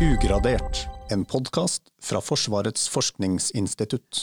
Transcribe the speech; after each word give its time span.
Ugradert, 0.00 0.86
en 1.12 1.26
podkast 1.28 1.90
fra 2.00 2.22
Forsvarets 2.24 2.86
forskningsinstitutt. 2.88 4.22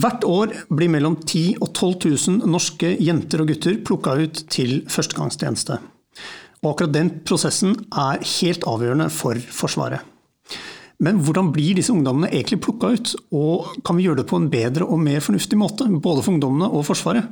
Hvert 0.00 0.22
år 0.24 0.54
blir 0.72 0.88
mellom 0.88 1.18
10 1.20 1.58
000 1.58 1.66
og 1.66 1.74
12 1.76 2.06
000 2.40 2.48
norske 2.48 2.94
jenter 2.96 3.42
og 3.44 3.50
gutter 3.52 3.76
plukka 3.84 4.14
ut 4.16 4.40
til 4.48 4.78
førstegangstjeneste. 4.88 5.76
Og 6.62 6.70
akkurat 6.70 6.94
den 6.96 7.10
prosessen 7.28 7.76
er 7.92 8.24
helt 8.38 8.64
avgjørende 8.64 9.10
for 9.12 9.36
Forsvaret. 9.58 10.00
Men 11.04 11.20
hvordan 11.20 11.52
blir 11.52 11.76
disse 11.76 11.92
ungdommene 11.92 12.32
egentlig 12.32 12.62
plukka 12.64 12.94
ut, 12.96 13.12
og 13.28 13.68
kan 13.84 14.00
vi 14.00 14.08
gjøre 14.08 14.22
det 14.22 14.30
på 14.32 14.40
en 14.40 14.48
bedre 14.48 14.88
og 14.88 15.04
mer 15.04 15.20
fornuftig 15.20 15.60
måte, 15.60 15.84
både 15.84 16.24
for 16.24 16.32
ungdommene 16.32 16.72
og 16.72 16.88
Forsvaret? 16.88 17.28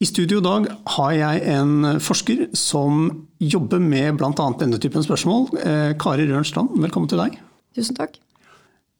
I 0.00 0.06
studio 0.08 0.38
i 0.40 0.44
dag 0.44 0.64
har 0.94 1.10
jeg 1.12 1.40
en 1.52 1.98
forsker 2.00 2.46
som 2.56 3.02
jobber 3.36 3.82
med 3.84 4.16
bl.a. 4.16 4.46
denne 4.56 4.78
typen 4.80 5.04
spørsmål. 5.04 5.42
Eh, 5.60 5.90
Kari 6.00 6.24
Røren 6.24 6.46
Strand, 6.48 6.72
velkommen 6.80 7.10
til 7.10 7.20
deg. 7.20 7.36
Tusen 7.76 7.98
takk. 7.98 8.16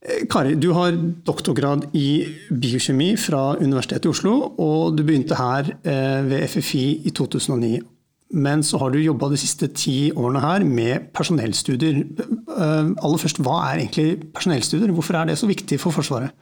Eh, 0.04 0.26
Kari, 0.28 0.58
du 0.60 0.74
har 0.76 0.98
doktorgrad 1.24 1.86
i 1.96 2.04
biokjemi 2.52 3.14
fra 3.16 3.54
Universitetet 3.62 4.10
i 4.10 4.12
Oslo, 4.12 4.34
og 4.60 4.98
du 4.98 5.00
begynte 5.08 5.40
her 5.40 5.72
eh, 5.80 6.20
ved 6.28 6.44
FFI 6.52 6.84
i 7.08 7.14
2009. 7.16 7.80
Men 8.36 8.60
så 8.60 8.84
har 8.84 8.92
du 8.92 9.00
jobba 9.00 9.32
de 9.32 9.40
siste 9.40 9.72
ti 9.72 10.12
årene 10.12 10.44
her 10.44 10.68
med 10.68 11.08
personellstudier. 11.16 12.04
Aller 12.60 13.24
først, 13.24 13.40
hva 13.40 13.56
er 13.70 13.86
egentlig 13.86 14.34
personellstudier? 14.36 14.92
Hvorfor 14.92 15.16
er 15.16 15.32
det 15.32 15.40
så 15.40 15.48
viktig 15.48 15.80
for 15.80 15.96
Forsvaret? 15.96 16.36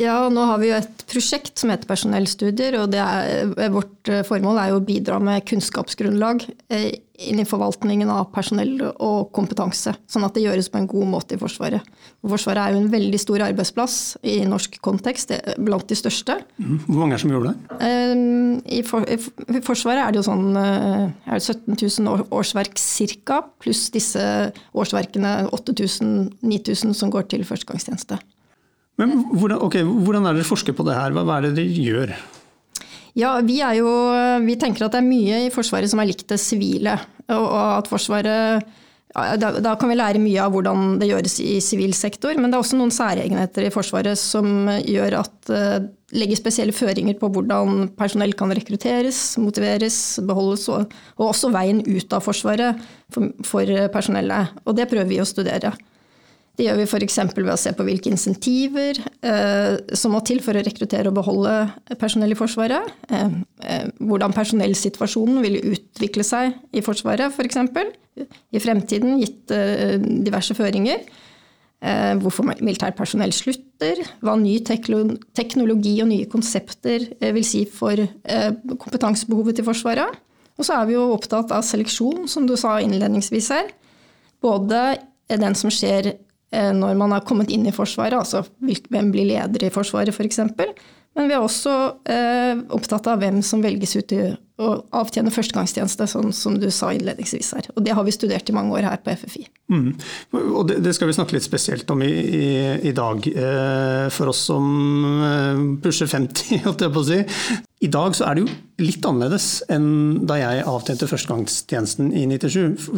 Ja, 0.00 0.16
nå 0.32 0.44
har 0.48 0.60
vi 0.62 0.70
jo 0.70 0.76
et 0.78 1.02
prosjekt 1.10 1.60
som 1.60 1.70
heter 1.72 1.88
personellstudier. 1.90 2.78
og 2.80 2.94
er, 2.96 3.52
Vårt 3.74 4.08
eh, 4.08 4.22
formål 4.24 4.60
er 4.62 4.70
jo 4.72 4.78
å 4.80 4.84
bidra 4.86 5.18
med 5.20 5.44
kunnskapsgrunnlag 5.50 6.46
eh, 6.72 6.94
inn 7.28 7.42
i 7.42 7.46
forvaltningen 7.46 8.08
av 8.10 8.30
personell 8.32 8.80
og 8.88 9.28
kompetanse. 9.36 9.92
Sånn 10.08 10.24
at 10.24 10.32
det 10.34 10.46
gjøres 10.46 10.72
på 10.72 10.80
en 10.80 10.88
god 10.88 11.12
måte 11.12 11.36
i 11.36 11.40
Forsvaret. 11.42 11.84
Forsvaret 12.24 12.62
er 12.64 12.74
jo 12.74 12.80
en 12.80 12.90
veldig 12.94 13.20
stor 13.20 13.44
arbeidsplass 13.50 13.98
i 14.24 14.40
norsk 14.48 14.80
kontekst, 14.82 15.36
blant 15.60 15.86
de 15.92 15.98
største. 16.00 16.40
Mm. 16.56 16.80
Hvor 16.88 16.98
mange 17.02 17.12
er 17.12 17.20
det 17.20 17.26
som 17.26 17.36
jobber 17.36 17.52
der? 17.52 17.78
Eh, 17.84 18.26
I, 18.80 18.82
for, 18.88 19.04
I, 19.04 19.62
Forsvaret 19.68 20.06
er 20.06 20.16
det 20.16 20.22
jo 20.22 20.26
sånn 20.32 20.56
er 20.56 21.36
det 21.36 21.44
17 21.44 21.76
000 21.76 22.28
årsverk 22.32 22.80
ca., 22.80 23.42
pluss 23.60 23.90
disse 23.92 24.24
årsverkene 24.72 25.50
8000-9000 25.52 26.96
som 26.96 27.12
går 27.12 27.28
til 27.28 27.44
førstegangstjeneste. 27.44 28.24
Men 29.00 29.16
hvordan, 29.32 29.58
okay, 29.64 29.82
hvordan 29.84 30.28
er 30.28 30.36
dere 30.36 30.46
forsker 30.46 30.76
på 30.76 30.84
det 30.86 30.98
her? 30.98 31.14
Hva, 31.16 31.24
er 31.38 31.48
det 31.48 31.56
dere 31.60 31.86
gjør? 31.88 32.14
Ja, 33.18 33.34
vi, 33.44 33.58
jo, 33.76 33.90
vi, 34.44 34.56
tenker 34.60 34.86
at 34.86 34.94
det 34.94 35.02
er 35.02 35.08
mye 35.08 35.42
i 35.46 35.50
Forsvaret 35.52 35.90
som 35.92 36.00
er 36.00 36.08
likt 36.08 36.28
det 36.32 36.40
sivile. 36.40 36.96
Og 37.32 37.50
at 37.78 37.90
Forsvaret 37.90 38.70
da, 39.12 39.50
da, 39.60 39.74
kan 39.76 39.90
vi 39.90 39.96
lære 39.98 40.20
mye 40.22 40.40
av 40.40 40.54
hvordan 40.54 40.94
det 41.00 41.10
gjøres 41.10 41.34
i 41.44 41.58
sivil 41.60 41.92
sektor, 41.92 42.32
men 42.40 42.48
det 42.48 42.56
er 42.56 42.62
også 42.64 42.78
noen 42.78 42.92
særegenheter 42.94 43.66
i 43.66 43.72
Forsvaret 43.74 44.16
som 44.16 44.70
gjør 44.88 45.18
at 45.18 45.52
uh, 45.52 45.84
legger 46.16 46.40
spesielle 46.40 46.72
føringer 46.72 47.18
på 47.20 47.28
hvordan 47.34 47.90
personell 47.98 48.32
kan 48.38 48.52
rekrutteres, 48.56 49.20
motiveres, 49.40 49.98
beholdes, 50.24 50.64
og, 50.72 50.96
og 51.18 51.28
også 51.28 51.52
veien 51.52 51.84
ut 51.84 52.16
av 52.16 52.24
Forsvaret 52.24 52.80
for, 53.12 53.28
for 53.44 53.76
personellet. 53.92 54.56
Og 54.64 54.80
det 54.80 54.88
prøver 54.88 55.12
vi 55.12 55.20
å 55.20 55.28
studere. 55.28 55.74
Det 56.52 56.66
gjør 56.66 56.82
vi 56.82 56.84
f.eks. 56.84 57.16
ved 57.32 57.48
å 57.48 57.56
se 57.56 57.70
på 57.72 57.84
hvilke 57.86 58.10
insentiver 58.12 58.98
eh, 59.24 59.78
som 59.96 60.12
må 60.12 60.20
til 60.26 60.42
for 60.44 60.58
å 60.58 60.62
rekruttere 60.64 61.08
og 61.08 61.16
beholde 61.16 61.96
personell 62.00 62.34
i 62.34 62.36
Forsvaret. 62.36 62.90
Eh, 63.08 63.36
eh, 63.64 63.86
hvordan 64.04 64.34
personellsituasjonen 64.36 65.40
vil 65.44 65.56
utvikle 65.72 66.26
seg 66.26 66.58
i 66.76 66.82
Forsvaret 66.84 67.32
f.eks. 67.32 67.56
i 68.52 68.60
fremtiden, 68.60 69.16
gitt 69.22 69.54
eh, 69.56 69.96
diverse 69.96 70.56
føringer. 70.58 71.00
Eh, 71.82 72.12
hvorfor 72.20 72.50
militært 72.52 72.98
personell 72.98 73.32
slutter. 73.32 74.02
Hva 74.20 74.34
ny 74.36 74.58
teknologi 74.60 75.94
og 76.04 76.10
nye 76.10 76.28
konsepter 76.30 77.08
eh, 77.16 77.32
vil 77.32 77.46
si 77.48 77.62
for 77.64 78.02
kompetansebehovet 78.28 79.56
til 79.56 79.66
Forsvaret. 79.70 80.20
Og 80.60 80.68
så 80.68 80.76
er 80.76 80.90
vi 80.90 80.98
jo 80.98 81.08
opptatt 81.14 81.56
av 81.56 81.64
seleksjon, 81.64 82.28
som 82.28 82.44
du 82.44 82.58
sa 82.60 82.76
innledningsvis 82.84 83.48
her. 83.56 83.72
Både 84.44 84.82
den 85.32 85.56
som 85.56 85.72
skjer 85.72 86.12
når 86.52 86.96
man 87.00 87.14
har 87.14 87.24
kommet 87.24 87.50
inn 87.54 87.64
i 87.66 87.72
Forsvaret, 87.72 88.18
altså 88.18 88.42
hvem 88.60 89.12
blir 89.14 89.28
leder 89.30 89.64
i 89.64 89.72
Forsvaret 89.72 90.12
f.eks. 90.12 90.40
Men 91.18 91.28
vi 91.28 91.36
er 91.36 91.44
også 91.44 91.72
eh, 92.08 92.62
opptatt 92.72 93.10
av 93.12 93.20
hvem 93.20 93.42
som 93.44 93.60
velges 93.64 93.96
ut 93.98 94.08
til 94.08 94.32
å 94.62 94.68
avtjene 94.94 95.32
førstegangstjeneste, 95.32 96.06
sånn 96.08 96.32
som 96.36 96.56
du 96.60 96.68
sa 96.72 96.92
innledningsvis 96.94 97.50
her. 97.56 97.68
Og 97.74 97.84
det 97.84 97.94
har 97.96 98.06
vi 98.06 98.14
studert 98.14 98.48
i 98.48 98.54
mange 98.56 98.76
år 98.76 98.86
her 98.86 99.00
på 99.02 99.14
FFI. 99.18 99.44
Mm. 99.72 99.90
Og 100.38 100.66
det, 100.68 100.78
det, 100.84 100.94
skal 100.96 101.10
vi 101.10 101.16
snakke 101.16 101.36
litt 101.36 101.46
spesielt 101.46 101.90
om 101.92 102.04
i, 102.04 102.10
i, 102.12 102.48
i 102.88 102.94
dag. 102.96 103.26
Eh, 103.28 104.06
for 104.14 104.32
oss 104.32 104.44
som 104.48 104.64
eh, 105.26 105.62
pusher 105.84 106.10
50, 106.10 106.62
holdt 106.66 106.86
jeg 106.86 106.94
på 106.94 107.04
å 107.04 107.08
si. 107.08 107.20
I 107.82 107.90
dag 107.92 108.14
så 108.14 108.28
er 108.28 108.38
det 108.38 108.44
jo 108.44 108.86
litt 108.86 109.06
annerledes 109.08 109.46
enn 109.72 109.88
da 110.28 110.38
jeg 110.38 110.66
avtjente 110.70 111.08
førstegangstjenesten 111.10 112.12
i 112.14 112.26
97. 112.30 112.90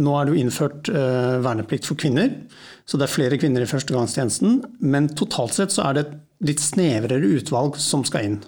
Nå 0.00 0.14
er 0.16 0.26
det 0.26 0.34
jo 0.34 0.40
innført 0.40 0.90
eh, 0.90 1.34
verneplikt 1.44 1.90
for 1.90 2.00
kvinner. 2.00 2.32
Så 2.88 3.00
det 3.00 3.06
er 3.06 3.14
flere 3.14 3.40
kvinner 3.40 3.64
i 3.64 3.68
førstegangstjenesten. 3.68 4.62
Men 4.84 5.10
totalt 5.16 5.56
sett 5.56 5.74
så 5.74 5.88
er 5.88 5.96
det 5.96 6.06
et 6.06 6.16
litt 6.44 6.62
snevrere 6.62 7.30
utvalg 7.38 7.78
som 7.80 8.04
skal 8.06 8.28
inn. 8.28 8.40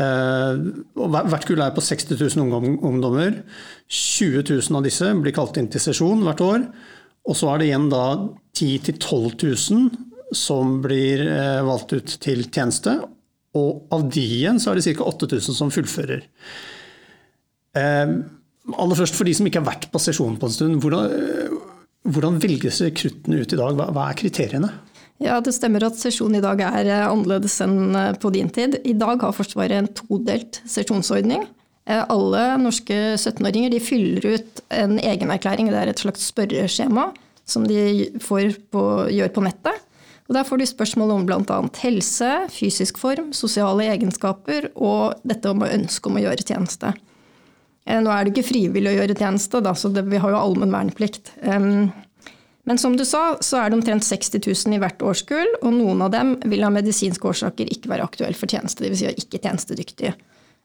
Eh, 0.00 0.60
hvert 0.96 1.44
kull 1.44 1.60
er 1.60 1.74
på 1.76 1.84
60 1.84 2.16
000 2.16 2.78
ungdommer. 2.80 3.42
20 3.92 4.46
000 4.48 4.78
av 4.78 4.86
disse 4.86 5.10
blir 5.20 5.36
kalt 5.36 5.58
inn 5.60 5.70
til 5.72 5.84
sesjon 5.84 6.24
hvert 6.26 6.44
år. 6.44 6.66
Og 7.28 7.38
så 7.38 7.52
er 7.52 7.60
det 7.60 7.68
igjen 7.70 7.90
da 7.92 8.06
10 8.58 8.96
000-12 8.98 9.34
000 9.44 10.36
som 10.36 10.78
blir 10.84 11.26
eh, 11.28 11.60
valgt 11.66 11.92
ut 11.92 12.14
til 12.24 12.46
tjeneste. 12.48 12.96
Og 13.58 13.92
av 13.92 14.06
de 14.08 14.22
igjen 14.40 14.60
så 14.62 14.72
er 14.72 14.80
det 14.80 14.96
ca. 14.96 15.10
8000 15.10 15.58
som 15.58 15.72
fullfører. 15.74 16.24
Eh, 17.76 18.14
aller 18.72 18.98
først 18.98 19.18
for 19.18 19.28
de 19.28 19.36
som 19.36 19.48
ikke 19.48 19.60
har 19.60 19.68
vært 19.68 19.90
på 19.92 20.00
sesjon 20.00 20.38
på 20.40 20.48
en 20.48 20.56
stund. 20.56 20.80
Hvordan, 20.80 21.60
hvordan 22.08 22.40
velges 22.42 22.80
rekruttene 22.86 23.42
ut 23.44 23.52
i 23.52 23.60
dag? 23.60 23.76
Hva, 23.76 23.90
hva 23.92 24.08
er 24.08 24.18
kriteriene? 24.18 24.72
Ja, 25.22 25.38
Det 25.40 25.54
stemmer 25.54 25.84
at 25.86 25.98
sesjonen 25.98 26.40
i 26.40 26.42
dag 26.42 26.60
er 26.66 26.88
eh, 26.90 27.06
annerledes 27.06 27.54
enn 27.62 27.94
eh, 27.94 28.14
på 28.18 28.32
din 28.34 28.50
tid. 28.50 28.80
I 28.82 28.94
dag 28.98 29.22
har 29.22 29.34
Forsvaret 29.36 29.76
en 29.78 29.90
todelt 29.94 30.58
sesjonsordning. 30.66 31.44
Eh, 31.86 32.02
alle 32.10 32.42
norske 32.58 32.96
17-åringer 33.14 33.78
fyller 33.84 34.26
ut 34.34 34.62
en 34.74 34.98
egenerklæring. 34.98 35.70
Det 35.70 35.78
er 35.78 35.92
et 35.92 36.02
slags 36.02 36.26
spørreskjema 36.32 37.12
som 37.46 37.66
de 37.68 38.10
på, 38.22 38.82
gjør 39.14 39.32
på 39.34 39.46
nettet. 39.46 39.78
Og 40.26 40.34
Der 40.34 40.46
får 40.48 40.62
de 40.62 40.66
spørsmål 40.70 41.14
om 41.14 41.24
bl.a. 41.28 41.58
helse, 41.82 42.30
fysisk 42.54 42.98
form, 42.98 43.32
sosiale 43.36 43.86
egenskaper 43.92 44.70
og 44.74 45.18
dette 45.28 45.50
om 45.50 45.62
å 45.62 45.70
ønske 45.70 46.08
om 46.08 46.18
å 46.18 46.22
gjøre 46.22 46.46
tjeneste. 46.46 46.94
Nå 47.82 48.10
er 48.14 48.24
det 48.24 48.32
ikke 48.32 48.46
frivillig 48.46 48.92
å 48.92 48.94
gjøre 49.00 49.18
tjeneste, 49.18 49.60
da, 49.60 49.74
så 49.74 49.90
det, 49.90 50.06
vi 50.08 50.20
har 50.22 50.30
jo 50.30 50.38
allmenn 50.38 50.72
verneplikt. 50.72 51.34
Men 52.68 52.78
som 52.78 52.94
du 52.96 53.02
sa, 53.04 53.36
så 53.42 53.58
er 53.58 53.70
det 53.70 53.80
omtrent 53.80 54.06
60 54.06 54.38
000 54.38 54.76
i 54.76 54.80
hvert 54.82 55.02
årskull, 55.02 55.48
og 55.64 55.72
noen 55.74 56.04
av 56.06 56.12
dem 56.14 56.36
vil 56.46 56.62
av 56.62 56.74
medisinske 56.74 57.26
årsaker 57.26 57.70
ikke 57.74 57.90
være 57.90 58.06
aktuelle 58.06 58.38
for 58.38 58.50
tjeneste, 58.50 58.84
dvs. 58.86 59.02
Si 59.02 59.24
ikke 59.24 59.40
tjenestedyktige. 59.42 60.14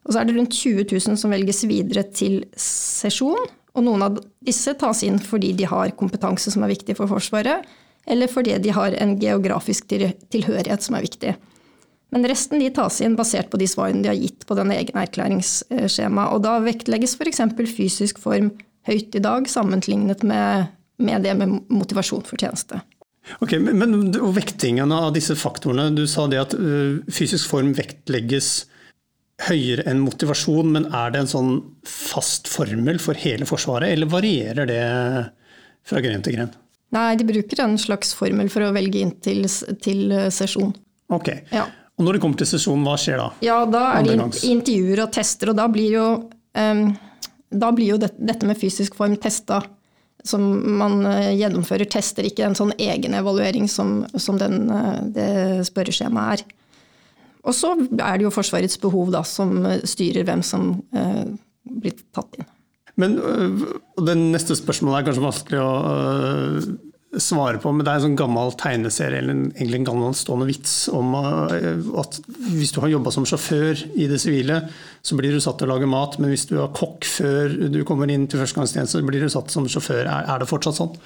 Og 0.06 0.14
så 0.14 0.20
er 0.20 0.28
det 0.28 0.36
rundt 0.36 0.54
20 0.54 0.86
000 0.92 1.18
som 1.18 1.34
velges 1.34 1.64
videre 1.66 2.06
til 2.14 2.44
sesjon, 2.58 3.50
og 3.74 3.84
noen 3.84 4.06
av 4.06 4.22
disse 4.46 4.72
tas 4.78 5.02
inn 5.06 5.18
fordi 5.22 5.52
de 5.58 5.66
har 5.68 5.94
kompetanse 5.98 6.54
som 6.54 6.64
er 6.64 6.72
viktig 6.72 6.96
for 6.98 7.10
Forsvaret, 7.10 7.66
eller 8.08 8.30
fordi 8.30 8.54
de 8.62 8.72
har 8.72 8.94
en 8.96 9.18
geografisk 9.20 9.90
tilhørighet 9.90 10.86
som 10.86 10.96
er 10.96 11.04
viktig. 11.04 11.34
Men 12.14 12.24
resten 12.30 12.62
de 12.62 12.70
tas 12.72 13.02
inn 13.04 13.18
basert 13.18 13.50
på 13.52 13.60
de 13.60 13.66
svarene 13.68 14.00
de 14.06 14.08
har 14.08 14.16
gitt 14.16 14.46
på 14.48 14.56
denne 14.56 14.78
egen 14.78 14.96
erklæringsskjema, 14.96 16.30
og 16.32 16.46
da 16.46 16.56
vektlegges 16.64 17.18
f.eks. 17.18 17.42
fysisk 17.74 18.22
form 18.22 18.54
høyt 18.88 19.18
i 19.18 19.20
dag 19.20 19.50
sammenlignet 19.50 20.24
med 20.24 20.70
med 20.98 21.22
det 21.26 21.34
med 21.38 21.60
motivasjon 21.70 22.24
for 22.26 22.40
tjeneste. 22.40 22.80
Ok, 23.44 23.58
men 23.60 24.14
og 24.16 24.32
Vektingen 24.38 24.92
av 24.94 25.12
disse 25.16 25.36
faktorene. 25.36 25.90
Du 25.94 26.06
sa 26.08 26.26
det 26.30 26.40
at 26.40 26.54
uh, 26.56 27.00
fysisk 27.12 27.50
form 27.50 27.74
vektlegges 27.76 28.68
høyere 29.48 29.84
enn 29.86 30.00
motivasjon, 30.02 30.72
men 30.74 30.88
er 30.96 31.12
det 31.14 31.22
en 31.22 31.30
sånn 31.30 31.50
fast 31.86 32.48
formel 32.50 32.98
for 33.02 33.18
hele 33.20 33.46
Forsvaret, 33.46 33.92
eller 33.94 34.10
varierer 34.10 34.66
det 34.66 34.80
fra 35.86 36.02
gren 36.02 36.24
til 36.24 36.38
gren? 36.38 36.54
Nei, 36.96 37.12
de 37.20 37.26
bruker 37.28 37.60
en 37.62 37.76
slags 37.78 38.14
formel 38.16 38.48
for 38.50 38.64
å 38.64 38.72
velge 38.74 39.04
inn 39.04 39.12
til, 39.22 39.44
til 39.84 40.08
uh, 40.14 40.26
sesjon. 40.34 40.72
Ok. 41.12 41.30
Ja. 41.52 41.68
Og 41.98 42.06
når 42.06 42.16
det 42.16 42.22
kommer 42.22 42.40
til 42.40 42.48
sesjon, 42.48 42.82
hva 42.86 42.96
skjer 43.00 43.20
da? 43.20 43.28
Ja, 43.44 43.60
Da 43.68 43.84
er 43.98 44.06
det 44.08 44.42
intervjuer 44.48 45.04
og 45.04 45.12
tester, 45.14 45.52
og 45.52 45.58
da 45.58 45.66
blir 45.70 45.90
jo, 45.98 46.06
um, 46.56 46.84
da 47.50 47.70
blir 47.74 47.94
jo 47.94 48.00
det, 48.00 48.14
dette 48.18 48.48
med 48.48 48.58
fysisk 48.58 48.96
form 48.98 49.18
testa 49.20 49.60
som 50.26 50.42
man 50.78 51.02
eh, 51.06 51.34
gjennomfører 51.38 51.88
tester, 51.90 52.26
ikke 52.26 52.46
en 52.48 52.56
sånn 52.58 52.74
egen 52.78 53.14
evaluering 53.18 53.68
som, 53.70 54.02
som 54.18 54.38
den, 54.40 54.66
eh, 54.72 55.00
det 55.14 55.30
spørreskjemaet 55.68 56.38
er. 56.38 56.54
Og 57.48 57.54
så 57.56 57.72
er 57.78 58.18
det 58.18 58.26
jo 58.26 58.34
Forsvarets 58.34 58.80
behov 58.82 59.12
da, 59.14 59.22
som 59.26 59.62
styrer 59.88 60.26
hvem 60.26 60.42
som 60.44 60.72
eh, 60.96 61.24
blir 61.68 61.96
tatt 62.16 62.40
inn. 62.40 62.48
Men 62.98 63.14
det 64.02 64.14
neste 64.18 64.56
spørsmålet 64.58 64.98
er 64.98 65.04
kanskje 65.06 65.22
vanskelig 65.22 65.58
å 65.62 65.68
svare 67.16 67.56
på, 67.62 67.70
men 67.72 67.86
det 67.86 67.92
er 67.92 68.00
en 68.00 68.04
sånn 68.10 68.18
gammel 68.20 68.50
tegneserie 68.60 69.22
eller 69.22 69.32
en, 69.32 69.46
egentlig 69.54 69.78
en 69.80 69.88
gammel 69.88 70.16
stående 70.16 70.48
vits 70.50 70.74
om 70.92 71.14
eh, 71.16 71.80
at 72.02 72.18
hvis 72.52 72.74
du 72.74 72.82
har 72.84 72.92
jobba 72.92 73.12
som 73.14 73.24
sjåfør 73.28 73.80
i 73.96 74.10
det 74.10 74.20
sivile, 74.20 74.60
så 75.00 75.16
blir 75.16 75.32
du 75.32 75.40
satt 75.40 75.56
til 75.60 75.70
å 75.70 75.72
lage 75.72 75.88
mat, 75.88 76.18
men 76.20 76.34
hvis 76.34 76.44
du 76.50 76.58
er 76.60 76.74
kokk 76.76 77.08
før 77.08 77.56
du 77.72 77.80
kommer 77.88 78.12
inn 78.12 78.28
til 78.28 78.42
førstegangstjeneste, 78.42 79.00
så 79.00 79.08
blir 79.08 79.24
du 79.24 79.32
satt 79.32 79.54
som 79.54 79.68
sjåfør. 79.70 80.04
Er, 80.04 80.28
er 80.28 80.42
det 80.42 80.50
fortsatt 80.52 80.76
sånn? 80.76 80.96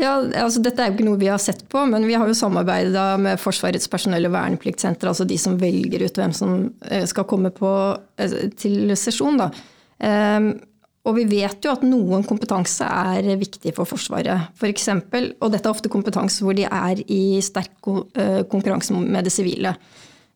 Ja, 0.00 0.16
altså 0.40 0.58
Dette 0.64 0.82
er 0.82 0.90
jo 0.90 0.96
ikke 0.96 1.06
noe 1.06 1.20
vi 1.20 1.30
har 1.30 1.38
sett 1.42 1.62
på, 1.70 1.84
men 1.86 2.08
vi 2.08 2.16
har 2.18 2.26
jo 2.26 2.34
samarbeida 2.34 3.12
med 3.20 3.38
Forsvarets 3.38 3.86
personell- 3.92 4.26
og 4.26 4.34
vernepliktsenter, 4.34 5.12
altså 5.12 5.26
de 5.28 5.38
som 5.38 5.60
velger 5.60 6.02
ut 6.02 6.18
hvem 6.18 6.34
som 6.34 6.56
eh, 6.88 7.04
skal 7.06 7.28
komme 7.30 7.52
på, 7.54 7.70
eh, 8.18 8.38
til 8.58 8.96
sesjon. 8.98 9.38
Da. 9.44 9.52
Um, 10.00 10.54
og 11.04 11.18
vi 11.18 11.26
vet 11.28 11.64
jo 11.64 11.72
at 11.74 11.84
noen 11.84 12.24
kompetanse 12.24 12.86
er 12.86 13.26
viktig 13.40 13.74
for 13.76 13.88
Forsvaret. 13.88 14.48
For 14.56 14.70
eksempel, 14.70 15.34
og 15.40 15.52
dette 15.52 15.68
er 15.68 15.76
ofte 15.76 15.92
kompetanse 15.92 16.44
hvor 16.44 16.56
de 16.56 16.64
er 16.64 17.02
i 17.12 17.42
sterk 17.44 17.76
eh, 18.16 18.40
konkurranse 18.48 18.96
med 18.96 19.28
det 19.28 19.34
sivile. 19.34 19.74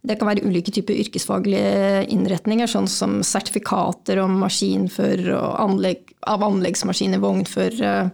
Det 0.05 0.19
kan 0.21 0.29
være 0.29 0.45
ulike 0.47 0.73
typer 0.75 1.01
yrkesfaglige 1.03 2.05
innretninger, 2.13 2.69
sånn 2.71 2.87
som 2.89 3.19
sertifikater 3.27 4.21
om 4.23 4.37
maskinfører 4.45 5.33
og 5.35 5.57
anlegg, 5.65 6.13
av 6.29 6.45
anleggsmaskiner, 6.47 7.23
vognførere 7.23 8.11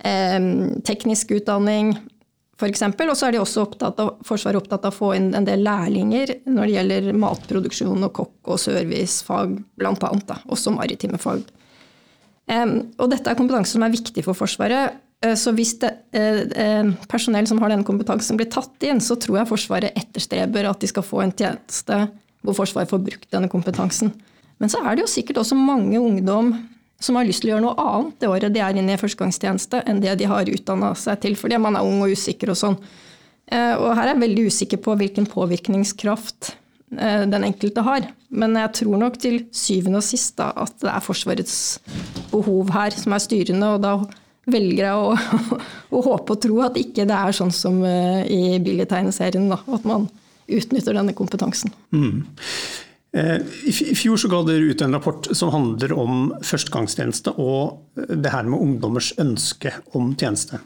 teknisk 0.00 1.34
utdanning 1.36 1.90
f.eks. 2.60 2.82
Og 2.82 3.16
så 3.16 3.28
er 3.28 3.34
de 3.34 3.40
også 3.40 3.64
opptatt 3.64 4.00
av, 4.02 4.14
Forsvaret 4.26 4.60
opptatt 4.60 4.84
av 4.84 4.92
å 4.92 4.96
få 4.96 5.14
inn 5.16 5.30
en 5.36 5.46
del 5.46 5.64
lærlinger 5.64 6.34
når 6.48 6.66
det 6.66 6.74
gjelder 6.76 7.08
matproduksjon 7.24 8.06
og 8.06 8.12
kokk- 8.20 8.52
og 8.52 8.60
servicefag, 8.60 9.56
bl.a. 9.80 10.12
Også 10.52 10.74
maritime 10.74 11.20
fag. 11.20 11.44
Og 12.50 13.06
dette 13.12 13.30
er 13.30 13.38
kompetanse 13.38 13.76
som 13.76 13.84
er 13.86 13.92
viktig 13.94 14.24
for 14.26 14.34
Forsvaret. 14.34 14.98
Eh, 15.20 15.36
så 15.36 15.52
hvis 15.52 15.76
det, 15.80 15.92
eh, 16.12 16.40
eh, 16.56 16.92
personell 17.08 17.46
som 17.46 17.60
har 17.60 17.70
denne 17.70 17.84
kompetansen 17.84 18.36
blir 18.36 18.50
tatt 18.50 18.82
inn, 18.82 19.00
så 19.00 19.18
tror 19.20 19.38
jeg 19.38 19.50
Forsvaret 19.50 19.96
etterstreber 19.96 20.68
at 20.68 20.80
de 20.80 20.88
skal 20.88 21.04
få 21.04 21.22
en 21.22 21.32
tjeneste 21.32 22.08
hvor 22.42 22.56
Forsvaret 22.56 22.88
får 22.88 23.04
brukt 23.04 23.30
denne 23.30 23.50
kompetansen. 23.52 24.14
Men 24.58 24.68
så 24.68 24.80
er 24.84 24.96
det 24.96 25.04
jo 25.04 25.12
sikkert 25.12 25.42
også 25.42 25.56
mange 25.56 26.00
ungdom 26.00 26.54
som 27.00 27.16
har 27.16 27.24
lyst 27.24 27.42
til 27.42 27.50
å 27.50 27.54
gjøre 27.54 27.64
noe 27.64 27.80
annet 27.80 28.16
det 28.20 28.28
året 28.28 28.52
de 28.52 28.60
er 28.60 28.76
inne 28.76 28.92
i 28.92 29.00
førstegangstjeneste, 29.00 29.82
enn 29.88 30.00
det 30.00 30.18
de 30.20 30.28
har 30.28 30.48
utdanna 30.48 30.94
seg 30.94 31.20
til, 31.20 31.36
fordi 31.36 31.56
man 31.60 31.76
er 31.76 31.84
ung 31.84 32.02
og 32.04 32.12
usikker 32.12 32.52
og 32.52 32.58
sånn. 32.60 32.76
Og 33.50 33.86
her 33.96 34.02
er 34.04 34.12
jeg 34.12 34.20
veldig 34.20 34.44
usikker 34.52 34.80
på 34.84 34.96
hvilken 35.00 35.26
påvirkningskraft 35.26 36.52
den 36.90 37.44
enkelte 37.46 37.84
har. 37.86 38.08
Men 38.34 38.56
jeg 38.58 38.72
tror 38.80 38.98
nok 38.98 39.18
til 39.22 39.44
syvende 39.54 40.00
og 40.00 40.06
sist 40.06 40.36
da, 40.40 40.48
at 40.58 40.74
det 40.82 40.90
er 40.90 41.04
Forsvarets 41.04 41.54
behov 42.32 42.72
her 42.74 42.94
som 42.98 43.14
er 43.14 43.22
styrende, 43.22 43.68
og 43.76 43.84
da 43.84 43.94
velger 44.50 44.86
jeg 44.86 44.96
å, 44.98 45.14
å 45.96 46.02
håpe 46.06 46.36
og 46.36 46.42
tro 46.42 46.60
at 46.66 46.78
ikke 46.80 47.06
det 47.08 47.16
er 47.16 47.36
sånn 47.36 47.52
som 47.54 47.80
eh, 47.86 48.22
i 48.26 48.58
Billy-tegneserien, 48.62 49.50
at 49.54 49.88
man 49.88 50.08
utnytter 50.50 50.96
denne 50.96 51.14
kompetansen. 51.16 51.72
Mm. 51.94 52.24
Eh, 53.12 53.38
I 53.70 53.94
fjor 53.98 54.18
så 54.20 54.30
ga 54.30 54.42
dere 54.46 54.70
ut 54.70 54.82
en 54.84 54.94
rapport 54.94 55.30
som 55.36 55.52
handler 55.54 55.94
om 55.98 56.28
førstegangstjeneste 56.46 57.34
og 57.42 57.80
det 57.96 58.34
her 58.34 58.46
med 58.46 58.62
ungdommers 58.62 59.12
ønske 59.20 59.74
om 59.98 60.12
tjeneste. 60.18 60.60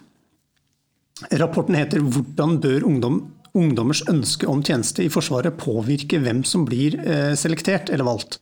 Rapporten 1.31 1.77
heter 1.79 2.03
'Hvordan 2.03 2.59
bør 2.61 2.85
ungdom, 2.85 3.23
ungdommers 3.55 4.03
ønske 4.11 4.49
om 4.51 4.63
tjeneste 4.65 5.05
i 5.05 5.11
Forsvaret 5.13 5.57
påvirke 5.61 6.21
hvem 6.23 6.43
som 6.47 6.67
blir 6.69 6.99
eh, 7.01 7.35
selektert 7.39 7.93
eller 7.93 8.09
valgt'? 8.09 8.41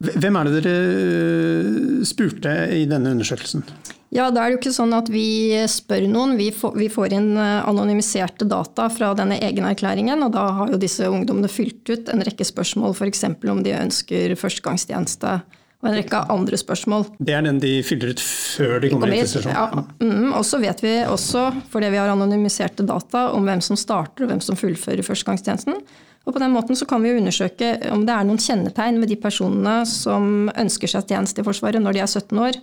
Hvem 0.00 0.36
er 0.36 0.48
det 0.48 0.60
dere 0.64 0.76
eh, 0.80 2.04
spurte 2.08 2.52
i 2.72 2.86
denne 2.88 3.12
undersøkelsen? 3.12 3.64
Ja, 4.10 4.30
da 4.32 4.42
er 4.42 4.48
det 4.48 4.56
jo 4.56 4.60
ikke 4.64 4.72
sånn 4.74 4.94
at 4.96 5.10
vi 5.12 5.52
spør 5.70 6.06
noen. 6.10 6.32
Vi 6.40 6.48
får, 6.56 7.12
inn 7.14 7.34
eh, 7.36 7.68
anonymiserte 7.68 8.48
data 8.48 8.88
fra 8.90 9.12
denne 9.18 9.36
egenerklæringen. 9.38 10.24
Og 10.26 10.32
da 10.34 10.46
har 10.56 10.72
jo 10.72 10.80
disse 10.80 11.06
ungdommene 11.06 11.52
fylt 11.52 11.84
ut 11.92 12.08
en 12.10 12.24
rekke 12.26 12.46
spørsmål, 12.48 12.96
f.eks. 12.96 13.26
om 13.52 13.60
de 13.66 13.76
ønsker 13.76 14.34
førstegangstjeneste. 14.40 15.36
Og 15.80 15.88
en 15.88 15.96
rekke 15.96 16.18
andre 16.28 16.58
spørsmål. 16.60 17.06
Det 17.24 17.32
er 17.32 17.44
den 17.46 17.60
de 17.62 17.70
fyller 17.86 18.12
ut 18.12 18.20
før 18.20 18.82
de 18.82 18.90
kommer 18.92 19.14
inn 19.14 19.24
til 19.24 19.30
sesjon? 19.38 19.54
Ja. 19.56 19.84
Mm, 20.02 20.34
og 20.36 20.44
så 20.44 20.60
vet 20.60 20.82
vi 20.84 20.92
også, 21.08 21.46
fordi 21.72 21.88
vi 21.94 22.00
har 22.02 22.12
anonymiserte 22.12 22.84
data, 22.84 23.30
om 23.32 23.48
hvem 23.48 23.62
som 23.64 23.78
starter 23.80 24.26
og 24.26 24.34
hvem 24.34 24.42
som 24.44 24.58
fullfører 24.60 25.06
førstegangstjenesten. 25.06 25.80
Og 26.28 26.36
på 26.36 26.42
den 26.42 26.52
måten 26.52 26.76
så 26.76 26.84
kan 26.84 27.00
vi 27.00 27.14
undersøke 27.16 27.72
om 27.94 28.04
det 28.04 28.12
er 28.12 28.28
noen 28.28 28.42
kjennetegn 28.42 29.00
ved 29.00 29.08
de 29.08 29.16
personene 29.22 29.78
som 29.88 30.50
ønsker 30.52 30.92
seg 30.92 31.08
tjeneste 31.08 31.40
i 31.40 31.46
Forsvaret 31.48 31.80
når 31.80 31.96
de 31.96 32.04
er 32.04 32.12
17 32.12 32.44
år 32.44 32.60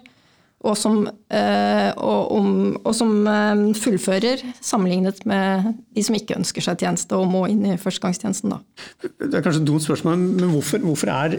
og 0.65 0.73
som, 0.77 1.03
eh, 1.05 1.89
og, 2.01 2.31
om, 2.33 2.47
og 2.81 2.95
som, 2.95 3.11
eh, 3.29 3.59
fullfører, 3.77 4.41
sammenlignet 4.61 5.21
med 5.29 5.75
de 5.93 6.03
som 6.03 6.17
ikke 6.17 6.37
ønsker 6.39 6.65
seg 6.65 6.81
tjeneste 6.81 7.17
og 7.17 7.29
må 7.29 7.43
inn 7.51 7.61
i 7.65 7.77
førstegangstjenesten. 7.77 8.55
Da. 8.55 8.59
Det 9.05 9.37
er 9.37 9.45
kanskje 9.45 9.61
et 9.61 9.69
dumt 9.69 9.85
spørsmål, 9.85 10.17
men 10.17 10.55
hvorfor, 10.55 10.81
hvorfor, 10.81 11.13
er 11.13 11.37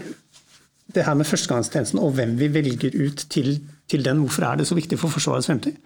det 0.95 1.05
her 1.05 1.17
med 1.19 1.29
førstegangstjenesten 1.29 2.01
og 2.01 2.15
hvem 2.17 2.37
vi 2.41 2.49
velger 2.53 2.95
ut 2.97 3.27
til, 3.33 3.59
til 3.91 4.05
den, 4.05 4.23
hvorfor 4.25 4.47
er 4.49 4.61
det 4.61 4.69
så 4.69 4.79
viktig 4.79 4.99
for 5.01 5.13
Forsvarets 5.13 5.51
fremtid? 5.51 5.77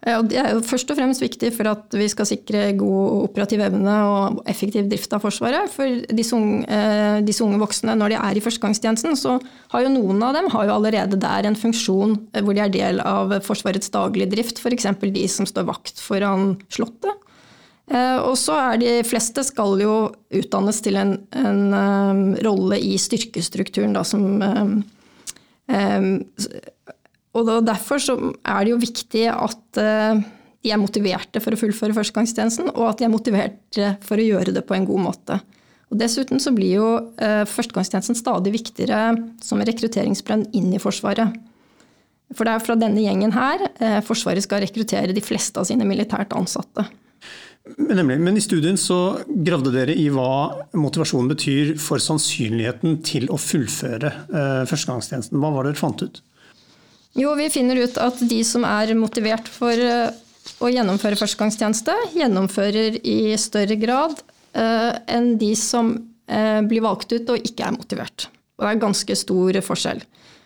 Ja, 0.00 0.22
det 0.24 0.38
er 0.40 0.54
jo 0.54 0.62
først 0.64 0.88
og 0.88 0.96
fremst 0.96 1.20
viktig 1.20 1.50
for 1.52 1.68
at 1.68 1.92
vi 1.92 2.06
skal 2.08 2.24
sikre 2.24 2.70
god 2.80 3.26
operativ 3.26 3.60
evne 3.60 3.96
og 4.08 4.38
effektiv 4.48 4.88
drift 4.88 5.12
av 5.12 5.20
Forsvaret. 5.20 5.68
For 5.74 6.06
disse 6.16 6.32
unge, 6.36 6.62
eh, 6.64 7.20
disse 7.26 7.44
unge, 7.44 7.60
voksne, 7.60 7.98
når 8.00 8.14
de 8.14 8.16
er 8.16 8.38
i 8.38 8.40
førstegangstjenesten, 8.40 9.18
så 9.20 9.36
har 9.74 9.84
jo 9.84 9.92
noen 9.92 10.22
av 10.24 10.38
dem 10.38 10.48
allerede 10.56 11.20
der 11.20 11.44
en 11.44 11.58
funksjon 11.58 12.16
eh, 12.32 12.40
hvor 12.40 12.56
de 12.56 12.64
er 12.64 12.72
del 12.72 13.04
av 13.04 13.36
Forsvarets 13.44 13.92
daglige 13.92 14.32
drift. 14.32 14.64
F.eks. 14.64 14.88
de 15.04 15.26
som 15.28 15.44
står 15.44 15.68
vakt 15.68 16.00
foran 16.00 16.54
Slottet. 16.72 17.28
Eh, 17.90 18.18
og 18.22 18.36
så 18.38 18.54
er 18.58 18.80
de 18.80 18.94
fleste 19.06 19.42
skal 19.46 19.80
jo 19.82 19.94
utdannes 20.40 20.78
til 20.84 20.98
en, 21.00 21.16
en 21.34 22.36
rolle 22.44 22.78
i 22.78 22.94
styrkestrukturen 23.00 23.96
da, 23.98 24.06
som 24.06 24.40
og 27.30 27.46
Derfor 27.62 28.02
er 28.02 28.64
det 28.64 28.72
jo 28.72 28.80
viktig 28.82 29.24
at 29.30 29.78
uh, 29.78 30.18
de 30.60 30.72
er 30.74 30.80
motiverte 30.80 31.40
for 31.42 31.54
å 31.54 31.60
fullføre 31.60 31.94
førstegangstjenesten, 31.96 32.72
og 32.74 32.88
at 32.88 33.00
de 33.00 33.06
er 33.06 33.12
motiverte 33.12 33.92
for 34.04 34.20
å 34.20 34.26
gjøre 34.26 34.54
det 34.56 34.64
på 34.66 34.76
en 34.76 34.88
god 34.88 35.04
måte. 35.04 35.38
Og 35.90 35.98
Dessuten 35.98 36.42
så 36.42 36.52
blir 36.54 36.74
jo 36.80 36.88
uh, 36.98 37.44
førstegangstjenesten 37.48 38.18
stadig 38.18 38.54
viktigere 38.58 39.14
som 39.44 39.62
rekrutteringsbrønn 39.66 40.48
inn 40.58 40.74
i 40.74 40.82
Forsvaret. 40.82 41.38
For 42.34 42.46
det 42.46 42.54
er 42.54 42.62
fra 42.62 42.76
denne 42.78 43.02
gjengen 43.02 43.34
her 43.34 43.62
uh, 43.68 44.00
Forsvaret 44.06 44.44
skal 44.46 44.64
rekruttere 44.66 45.14
de 45.14 45.24
fleste 45.24 45.62
av 45.62 45.70
sine 45.70 45.86
militært 45.86 46.34
ansatte. 46.36 46.88
Nemlig, 47.76 48.16
men 48.20 48.36
i 48.36 48.42
studien 48.42 48.78
så 48.80 49.20
gravde 49.28 49.70
dere 49.74 49.92
i 49.92 50.06
hva 50.12 50.64
motivasjonen 50.72 51.28
betyr 51.30 51.74
for 51.82 52.00
sannsynligheten 52.02 52.98
til 53.06 53.28
å 53.30 53.36
fullføre 53.38 54.10
førstegangstjenesten. 54.66 55.38
Hva 55.38 55.52
var 55.54 55.66
det 55.66 55.74
dere 55.74 55.82
fant 55.82 56.02
ut? 56.02 56.22
Jo, 57.18 57.34
vi 57.38 57.50
finner 57.52 57.82
ut 57.82 57.98
at 58.00 58.22
de 58.30 58.40
som 58.46 58.64
er 58.66 58.94
motivert 58.98 59.48
for 59.50 59.74
eh, 59.74 60.08
å 60.62 60.70
gjennomføre 60.70 61.18
førstegangstjeneste, 61.20 61.94
gjennomfører 62.16 63.00
i 63.04 63.34
større 63.40 63.76
grad 63.80 64.16
uh, 64.56 64.92
enn 65.10 65.34
de 65.40 65.52
som 65.58 65.98
blir 66.70 66.84
valgt 66.84 67.10
ut 67.10 67.30
og 67.34 67.42
ikke 67.42 67.64
er 67.66 67.74
motivert. 67.74 68.28
Og 68.54 68.62
det 68.62 68.68
er 68.70 68.82
ganske 68.84 69.14
stor 69.18 69.56
forskjell. 69.66 69.98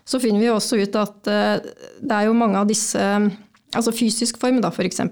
Så 0.08 0.16
finner 0.22 0.40
vi 0.40 0.48
også 0.48 0.78
ut 0.80 0.94
at 0.96 1.28
det 1.28 2.14
er 2.16 2.24
jo 2.24 2.36
mange 2.38 2.56
av 2.56 2.70
disse 2.70 3.02
Altså 3.74 3.92
fysisk 3.92 4.38
form, 4.40 4.62
da, 4.62 4.70
f.eks. 4.70 5.02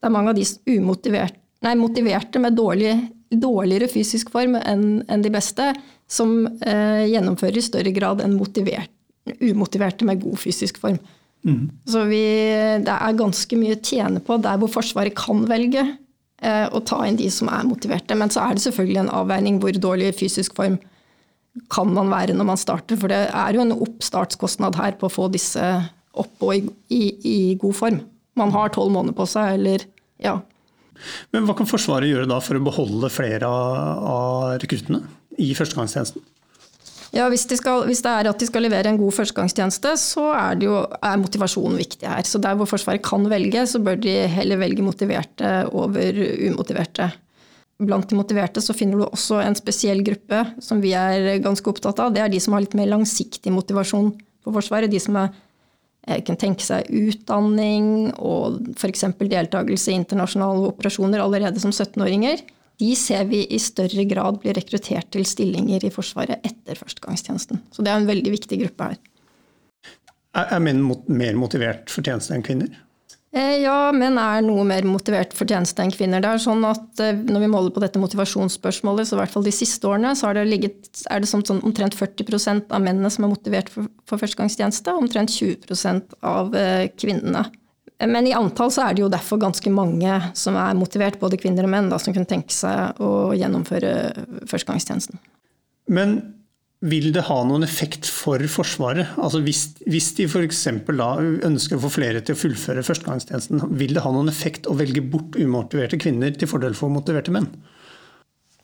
Det 0.00 0.08
er 0.08 0.14
mange 0.14 0.32
av 0.32 0.38
de 0.38 0.46
umotiverte, 0.78 1.38
nei, 1.66 1.74
motiverte 1.76 2.40
med 2.40 2.56
dårlig, 2.56 2.94
dårligere 3.30 3.90
fysisk 3.92 4.32
form 4.32 4.56
enn 4.58 5.02
en 5.06 5.22
de 5.22 5.32
beste, 5.32 5.68
som 6.10 6.32
gjennomfører 6.64 7.60
i 7.60 7.62
større 7.62 7.92
grad 7.94 8.22
enn 8.24 8.32
motivert 8.34 8.90
umotiverte 9.38 10.06
med 10.08 10.22
god 10.22 10.38
fysisk 10.40 10.80
form. 10.80 10.98
Mm. 11.44 11.70
Så 11.88 12.04
vi, 12.10 12.22
det 12.84 12.94
er 12.94 13.18
ganske 13.18 13.58
mye 13.58 13.76
å 13.76 13.82
tjene 13.84 14.22
på 14.24 14.36
der 14.42 14.60
hvor 14.60 14.72
Forsvaret 14.72 15.16
kan 15.16 15.44
velge 15.48 15.82
eh, 15.86 16.66
å 16.68 16.82
ta 16.84 17.00
inn 17.06 17.18
de 17.20 17.30
som 17.32 17.50
er 17.52 17.68
motiverte. 17.68 18.16
Men 18.18 18.32
så 18.32 18.44
er 18.44 18.56
det 18.56 18.64
selvfølgelig 18.66 19.04
en 19.04 19.14
avveining 19.22 19.60
hvor 19.62 19.76
dårlig 19.76 20.12
fysisk 20.18 20.58
form 20.58 20.78
kan 21.72 21.90
man 21.94 22.12
være 22.12 22.36
når 22.36 22.50
man 22.52 22.60
starter. 22.60 22.98
For 23.00 23.12
det 23.12 23.22
er 23.28 23.56
jo 23.56 23.64
en 23.64 23.76
oppstartskostnad 23.76 24.78
her 24.80 24.98
på 25.00 25.08
å 25.08 25.14
få 25.14 25.30
disse 25.32 25.64
opp 26.20 26.44
og 26.44 26.56
i, 26.56 26.64
i, 26.92 27.02
i 27.24 27.38
god 27.60 27.76
form. 27.78 28.00
Man 28.40 28.54
har 28.56 28.72
tolv 28.74 28.92
måneder 28.94 29.16
på 29.16 29.28
seg, 29.28 29.60
eller 29.60 29.86
ja. 30.20 30.38
Men 31.32 31.46
hva 31.48 31.56
kan 31.56 31.68
Forsvaret 31.68 32.10
gjøre 32.10 32.28
da 32.28 32.40
for 32.44 32.58
å 32.58 32.64
beholde 32.64 33.08
flere 33.12 33.48
av, 33.48 34.04
av 34.10 34.58
rekruttene 34.60 35.04
i 35.40 35.52
førstegangstjenesten? 35.56 36.24
Ja, 37.10 37.24
hvis, 37.26 37.42
de 37.50 37.56
skal, 37.58 37.82
hvis, 37.88 38.04
det 38.04 38.10
er 38.10 38.28
at 38.30 38.38
de 38.38 38.46
skal 38.46 38.62
levere 38.62 38.92
en 38.92 39.00
god 39.00 39.16
førstegangstjeneste, 39.16 39.96
så 39.98 40.28
er, 40.30 40.60
jo, 40.62 40.76
er, 41.00 41.16
motivasjonen 41.18 41.80
viktig 41.80 42.06
her. 42.06 42.22
Så 42.26 42.38
der 42.42 42.54
hvor 42.58 42.70
Forsvaret 42.70 43.02
kan 43.02 43.26
velge, 43.30 43.64
så 43.66 43.80
bør 43.82 43.98
de 43.98 44.14
heller 44.30 44.60
velge 44.60 44.84
motiverte 44.86 45.50
over 45.74 46.20
umotiverte. 46.52 47.08
Blant 47.80 48.10
de 48.12 48.18
motiverte 48.18 48.62
så 48.62 48.76
finner 48.76 49.00
du 49.00 49.08
også 49.08 49.40
en 49.42 49.56
spesiell 49.58 50.04
gruppe 50.06 50.44
som 50.62 50.82
vi 50.84 50.92
er 50.94 51.40
ganske 51.42 51.66
opptatt 51.72 51.98
av. 52.04 52.14
Det 52.14 52.22
er 52.22 52.30
de 52.30 52.42
som 52.42 52.54
har 52.54 52.62
litt 52.62 52.76
mer 52.78 52.92
langsiktig 52.92 53.50
motivasjon 53.56 54.12
for 54.44 54.54
Forsvaret. 54.60 54.92
De 54.92 55.00
som 55.02 55.18
er 55.18 55.32
kunne 56.06 56.40
tenke 56.40 56.64
seg 56.64 56.88
utdanning 56.88 58.10
og 58.16 58.60
f.eks. 58.76 59.04
deltakelse 59.20 59.92
i 59.92 59.98
internasjonale 60.00 60.70
operasjoner 60.72 61.22
allerede 61.22 61.60
som 61.62 61.74
17-åringer, 61.74 62.40
de 62.80 62.90
ser 62.96 63.26
vi 63.28 63.42
i 63.44 63.58
større 63.60 64.06
grad 64.08 64.40
blir 64.40 64.56
rekruttert 64.56 65.10
til 65.12 65.26
stillinger 65.28 65.84
i 65.84 65.92
Forsvaret 65.92 66.40
etter 66.46 66.78
førstegangstjenesten. 66.80 67.60
Så 67.74 67.84
det 67.84 67.92
er 67.92 68.00
en 68.00 68.08
veldig 68.08 68.32
viktig 68.32 68.60
gruppe 68.62 68.92
her. 68.92 69.00
Er 70.40 70.62
menn 70.62 70.80
mer 71.10 71.36
motivert 71.36 71.90
for 71.92 72.06
tjeneste 72.06 72.32
enn 72.36 72.46
kvinner? 72.46 72.72
Eh, 73.30 73.60
ja, 73.62 73.92
menn 73.94 74.16
er 74.18 74.40
noe 74.42 74.64
mer 74.66 74.82
motivert 74.90 75.36
for 75.38 75.46
tjeneste 75.46 75.84
enn 75.84 75.92
kvinner. 75.94 76.22
Det 76.22 76.32
er 76.32 76.40
sånn 76.42 76.64
at 76.66 77.02
eh, 77.02 77.14
Når 77.14 77.44
vi 77.44 77.50
måler 77.52 77.70
på 77.70 77.82
dette 77.82 78.00
motivasjonsspørsmålet, 78.02 79.06
så 79.06 79.14
i 79.14 79.20
hvert 79.20 79.34
fall 79.36 79.46
de 79.46 79.54
siste 79.54 79.86
årene, 79.86 80.16
så 80.18 80.32
det 80.34 80.48
ligget, 80.48 80.90
er 81.06 81.22
det 81.22 81.30
sånn, 81.30 81.44
omtrent 81.62 81.94
40% 81.94 82.74
av 82.74 82.82
mennene 82.82 83.10
som 83.14 83.28
er 83.28 83.30
motivert 83.30 83.70
for, 83.70 83.86
for 84.10 84.18
førstegangstjeneste, 84.18 84.90
og 84.90 85.06
omtrent 85.06 85.30
20 85.30 86.18
av 86.26 86.58
eh, 86.58 86.88
kvinnene. 86.98 87.46
Men 88.10 88.26
i 88.26 88.34
antall 88.34 88.72
så 88.72 88.88
er 88.88 88.96
det 88.96 89.04
jo 89.04 89.12
derfor 89.12 89.38
ganske 89.38 89.70
mange 89.70 90.18
som 90.34 90.56
er 90.58 90.74
motivert, 90.74 91.20
både 91.20 91.38
kvinner 91.38 91.68
og 91.68 91.70
menn, 91.70 91.90
da, 91.92 92.00
som 92.02 92.16
kunne 92.16 92.26
tenke 92.26 92.54
seg 92.56 92.98
å 92.98 93.30
gjennomføre 93.36 93.92
førstegangstjenesten. 94.50 95.20
Men 95.92 96.18
vil 96.80 97.10
det 97.12 97.26
ha 97.26 97.36
noen 97.44 97.64
effekt 97.66 98.08
for 98.08 98.40
Forsvaret? 98.48 99.12
Altså 99.20 99.42
hvis, 99.44 99.66
hvis 99.84 100.12
de 100.16 100.24
f.eks. 100.24 100.62
ønsker 100.70 101.76
å 101.76 101.82
få 101.82 101.90
flere 101.92 102.22
til 102.24 102.36
å 102.36 102.40
fullføre 102.40 102.84
førstegangstjenesten, 102.86 103.66
vil 103.76 103.92
det 103.96 104.04
ha 104.04 104.12
noen 104.14 104.32
effekt 104.32 104.68
å 104.70 104.76
velge 104.78 105.04
bort 105.04 105.36
umotiverte 105.36 106.00
kvinner 106.00 106.32
til 106.32 106.48
fordel 106.48 106.76
for 106.78 106.92
motiverte 106.92 107.34
menn? 107.34 107.50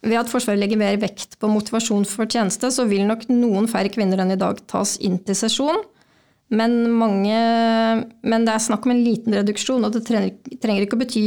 Ved 0.06 0.16
at 0.20 0.30
Forsvaret 0.30 0.60
legger 0.62 0.80
mer 0.80 0.96
vekt 1.02 1.36
på 1.40 1.50
motivasjon 1.50 2.06
for 2.08 2.30
tjeneste, 2.30 2.70
så 2.72 2.86
vil 2.88 3.04
nok 3.08 3.26
noen 3.32 3.68
færre 3.68 3.92
kvinner 3.92 4.22
enn 4.22 4.32
i 4.32 4.40
dag 4.40 4.62
tas 4.70 4.96
inn 5.04 5.18
til 5.26 5.36
sesjon. 5.36 5.82
Men, 6.56 6.78
mange, 6.94 7.36
men 8.22 8.46
det 8.46 8.54
er 8.54 8.62
snakk 8.62 8.86
om 8.86 8.94
en 8.94 9.02
liten 9.02 9.34
reduksjon, 9.34 9.84
og 9.84 9.92
det 9.96 10.04
trenger, 10.06 10.56
trenger 10.62 10.86
ikke 10.86 10.96
å 10.96 11.02
bety 11.02 11.26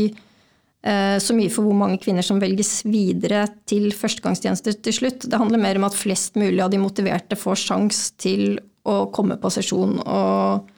så 0.80 1.36
mye 1.36 1.52
for 1.52 1.68
hvor 1.68 1.76
mange 1.76 1.98
kvinner 2.00 2.24
som 2.24 2.38
velges 2.40 2.86
videre 2.88 3.42
til 3.68 3.90
førstegangstjenester 3.92 4.78
til 4.80 4.96
slutt. 4.96 5.26
Det 5.28 5.36
handler 5.36 5.60
mer 5.60 5.76
om 5.76 5.84
at 5.90 5.98
flest 6.00 6.40
mulig 6.40 6.62
av 6.64 6.72
de 6.72 6.80
motiverte 6.80 7.36
får 7.36 7.60
sjans 7.66 8.00
til 8.16 8.62
å 8.88 9.10
komme 9.12 9.36
på 9.42 9.52
sesjon 9.52 9.98
og, 10.00 10.70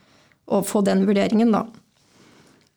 og 0.50 0.66
få 0.66 0.82
den 0.88 1.04
vurderingen, 1.06 1.54
da. 1.54 1.62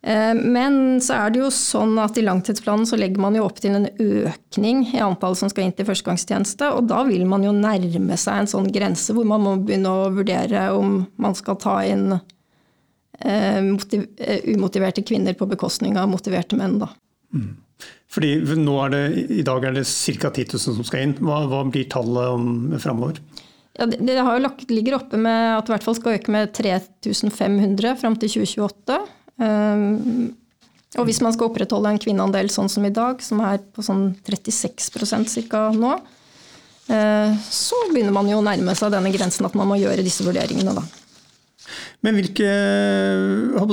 Eh, 0.06 0.34
men 0.34 1.00
så 1.02 1.16
er 1.18 1.32
det 1.34 1.40
jo 1.40 1.48
sånn 1.50 1.96
at 1.98 2.18
i 2.18 2.22
langtidsplanen 2.22 2.86
så 2.86 2.98
legger 3.00 3.22
man 3.22 3.34
jo 3.34 3.46
opp 3.48 3.58
til 3.62 3.74
en 3.74 3.88
økning 3.90 4.84
i 4.92 5.02
antallet 5.02 5.40
som 5.40 5.50
skal 5.50 5.66
inn 5.66 5.74
til 5.74 5.88
førstegangstjeneste, 5.88 6.68
og 6.76 6.86
da 6.92 7.02
vil 7.08 7.26
man 7.28 7.42
jo 7.46 7.54
nærme 7.56 8.18
seg 8.20 8.42
en 8.42 8.52
sånn 8.52 8.70
grense 8.74 9.16
hvor 9.16 9.26
man 9.26 9.42
må 9.42 9.56
begynne 9.58 9.90
å 9.90 10.12
vurdere 10.14 10.68
om 10.76 11.00
man 11.22 11.34
skal 11.38 11.58
ta 11.62 11.80
inn 11.88 12.12
eh, 13.18 13.58
umotiverte 14.54 15.02
kvinner 15.06 15.34
på 15.34 15.50
bekostning 15.50 15.98
av 15.98 16.12
motiverte 16.12 16.58
menn, 16.60 16.78
da. 16.84 16.92
Fordi 18.16 18.30
nå 18.56 18.76
er 18.86 18.94
det, 18.94 19.02
I 19.40 19.44
dag 19.44 19.64
er 19.68 19.76
det 19.76 19.84
ca. 19.84 20.30
10 20.30 20.54
000 20.54 20.62
som 20.78 20.86
skal 20.86 21.04
inn. 21.04 21.18
Hva, 21.20 21.42
hva 21.50 21.64
blir 21.68 21.88
tallet 21.92 22.80
framover? 22.80 23.20
Ja, 23.76 23.84
det, 23.90 24.00
det 24.08 24.16
lagt, 24.40 24.70
ligger 24.70 24.96
oppe 24.96 25.20
med 25.20 25.58
at 25.58 25.66
det 25.66 25.72
i 25.72 25.74
hvert 25.74 25.84
fall 25.84 25.98
skal 25.98 26.16
øke 26.16 26.32
med 26.32 26.54
3500 26.56 27.96
fram 28.00 28.16
til 28.16 28.32
2028. 28.38 28.98
Um, 29.36 30.30
og 30.96 31.04
hvis 31.04 31.20
man 31.20 31.34
skal 31.34 31.50
opprettholde 31.50 31.92
en 31.92 32.00
kvinneandel 32.00 32.48
sånn 32.52 32.70
som 32.72 32.86
i 32.88 32.94
dag, 32.94 33.20
som 33.20 33.42
er 33.44 33.60
på 33.60 33.84
sånn 33.84 34.14
36 34.24 34.88
ca. 35.50 35.66
nå, 35.76 35.92
uh, 36.88 37.36
så 37.52 37.82
begynner 37.90 38.16
man 38.16 38.30
jo 38.32 38.40
å 38.40 38.46
nærme 38.46 38.76
seg 38.78 38.94
denne 38.96 39.12
grensen 39.12 39.48
at 39.48 39.58
man 39.58 39.68
må 39.68 39.76
gjøre 39.82 40.06
disse 40.06 40.24
vurderingene. 40.24 40.72
da. 40.78 40.86
Men 42.06 42.16
hvilke, 42.18 42.48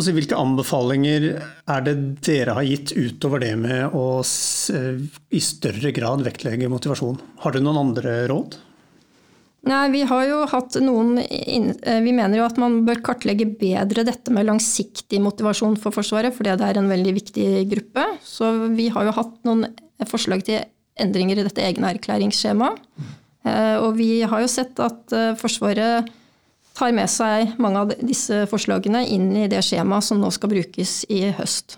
si, 0.02 0.14
hvilke, 0.16 0.38
anbefalinger 0.40 1.30
er 1.70 1.86
det 1.86 1.96
dere 2.26 2.58
har 2.58 2.68
gitt 2.68 2.96
utover 2.96 3.44
det 3.44 3.54
med 3.60 3.96
å 3.96 4.06
i 4.24 5.42
større 5.44 5.94
grad 5.96 6.24
vektlegge 6.26 6.72
motivasjon? 6.72 7.20
Har 7.44 7.56
dere 7.56 7.68
noen 7.68 7.82
andre 7.88 8.22
råd? 8.32 8.60
Nei, 9.70 9.84
Vi 9.94 10.02
har 10.04 10.26
jo 10.28 10.42
hatt 10.52 10.76
noen 10.84 11.22
eh, 11.24 12.00
Vi 12.04 12.12
mener 12.12 12.36
jo 12.36 12.48
at 12.48 12.60
man 12.60 12.82
bør 12.88 13.00
kartlegge 13.06 13.48
bedre 13.48 14.04
dette 14.04 14.34
med 14.36 14.50
langsiktig 14.50 15.22
motivasjon 15.24 15.78
for 15.80 15.96
Forsvaret, 15.96 16.36
fordi 16.36 16.58
det 16.60 16.68
er 16.68 16.80
en 16.82 16.92
veldig 16.92 17.14
viktig 17.16 17.48
gruppe. 17.72 18.08
Så 18.28 18.52
vi 18.76 18.90
har 18.92 19.08
jo 19.08 19.16
hatt 19.16 19.38
noen 19.48 19.70
forslag 20.10 20.44
til 20.48 20.66
endringer 21.00 21.40
i 21.40 21.46
dette 21.48 21.64
egne 21.64 21.94
erklæringsskjemaet. 21.96 22.82
og 23.84 23.96
vi 23.98 24.22
har 24.22 24.44
jo 24.44 24.52
sett 24.52 24.78
at 24.84 25.16
eh, 25.16 25.32
Forsvaret 25.40 26.12
tar 26.77 26.94
med 26.96 27.10
seg 27.12 27.53
mange 27.62 27.84
av 27.84 27.94
disse 28.01 28.44
forslagene 28.50 29.03
inn 29.13 29.32
i 29.38 29.48
det 29.51 29.62
skjemaet 29.65 30.08
som 30.08 30.22
nå 30.22 30.32
skal 30.34 30.51
brukes 30.53 31.03
i 31.13 31.27
høst. 31.38 31.77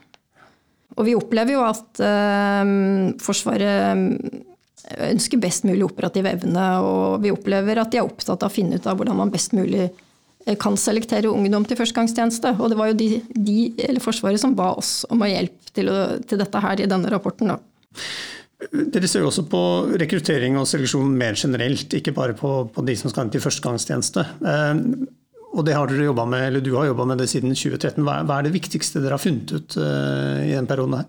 Og 0.95 1.07
vi 1.09 1.15
opplever 1.17 1.57
jo 1.57 1.63
at 1.65 1.99
eh, 2.03 2.69
Forsvaret 3.23 3.91
eh, 3.91 5.09
ønsker 5.09 5.41
best 5.41 5.65
mulig 5.67 5.83
operativ 5.87 6.27
evne, 6.29 6.65
og 6.85 7.19
vi 7.25 7.33
opplever 7.33 7.81
at 7.81 7.91
de 7.91 7.99
er 7.99 8.07
opptatt 8.07 8.45
av 8.45 8.51
å 8.51 8.55
finne 8.55 8.79
ut 8.79 8.87
av 8.87 8.99
hvordan 8.99 9.19
man 9.19 9.33
best 9.33 9.55
mulig 9.57 9.89
eh, 9.89 10.55
kan 10.61 10.79
selektere 10.79 11.31
ungdom 11.31 11.67
til 11.67 11.79
førstegangstjeneste. 11.81 12.55
Og 12.61 12.71
det 12.71 12.79
var 12.79 12.93
jo 12.93 12.99
de, 13.01 13.09
de, 13.35 13.57
eller 13.89 14.03
Forsvaret 14.03 14.39
som 14.41 14.55
ba 14.55 14.71
oss 14.79 15.01
om 15.11 15.25
å 15.25 15.31
hjelpe 15.31 15.75
til, 15.75 15.91
å, 15.91 15.99
til 16.23 16.39
dette 16.39 16.63
her 16.63 16.79
i 16.79 16.87
denne 16.87 17.11
rapporten. 17.11 17.51
Da. 17.51 17.59
Dere 18.71 19.09
ser 19.09 19.23
jo 19.23 19.29
også 19.29 19.45
på 19.51 19.61
rekruttering 19.99 20.57
og 20.59 20.67
seleksjon 20.69 21.13
mer 21.17 21.37
generelt, 21.39 21.93
ikke 21.97 22.13
bare 22.15 22.35
på, 22.37 22.51
på 22.73 22.85
de 22.87 22.95
som 22.99 23.11
skal 23.11 23.27
inn 23.27 23.33
til 23.33 23.43
førstegangstjeneste. 23.43 24.25
Eh, 24.51 24.73
og 25.55 25.63
det 25.67 25.75
har 25.77 25.87
dere 25.87 26.25
med, 26.27 26.47
eller 26.49 26.63
Du 26.63 26.73
har 26.75 26.89
jobba 26.89 27.05
med 27.05 27.21
det 27.21 27.29
siden 27.31 27.55
2013. 27.55 28.03
Hva 28.03 28.19
er, 28.19 28.27
hva 28.27 28.39
er, 28.39 28.47
det 28.47 28.55
viktigste 28.55 29.01
dere 29.03 29.15
har 29.15 29.23
funnet 29.23 29.55
ut 29.55 29.77
eh, 29.79 30.41
i 30.49 30.55
den 30.55 30.67
perioden 30.67 30.99
her? 30.99 31.07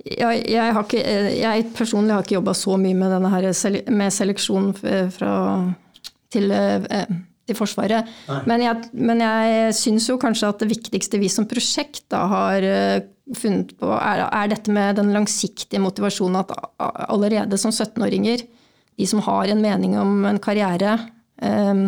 Jeg, 0.00 0.44
jeg, 0.48 0.76
ikke, 0.80 1.00
jeg 1.36 1.64
personlig 1.76 2.14
har 2.14 2.24
ikke 2.24 2.38
jobba 2.38 2.54
så 2.56 2.76
mye 2.80 2.96
med, 2.96 3.12
denne 3.12 3.32
her, 3.32 3.48
med 3.92 4.14
seleksjon 4.16 4.70
fra, 5.12 5.32
til, 6.32 6.48
eh, 6.56 7.04
til 7.48 7.58
Forsvaret. 7.58 8.08
Men 8.48 8.64
jeg, 8.64 8.90
men 8.96 9.20
jeg 9.24 9.74
syns 9.76 10.08
jo 10.08 10.16
kanskje 10.20 10.52
at 10.54 10.64
det 10.64 10.70
viktigste 10.72 11.20
vi 11.20 11.28
som 11.32 11.48
prosjekt 11.48 12.06
da 12.12 12.24
har 12.32 12.68
funnet 13.36 13.72
på, 13.78 13.90
er, 13.94 14.24
er, 14.26 14.50
dette 14.50 14.72
med 14.74 14.98
den 14.98 15.12
langsiktige 15.14 15.82
motivasjonen 15.82 16.40
at 16.42 16.52
allerede 17.10 17.58
som 17.60 17.72
17-åringer, 17.72 18.44
de 19.00 19.08
som 19.08 19.22
har 19.24 19.50
en 19.50 19.62
mening 19.62 19.96
om 19.98 20.24
en 20.28 20.40
karriere 20.42 20.96
um, 21.42 21.84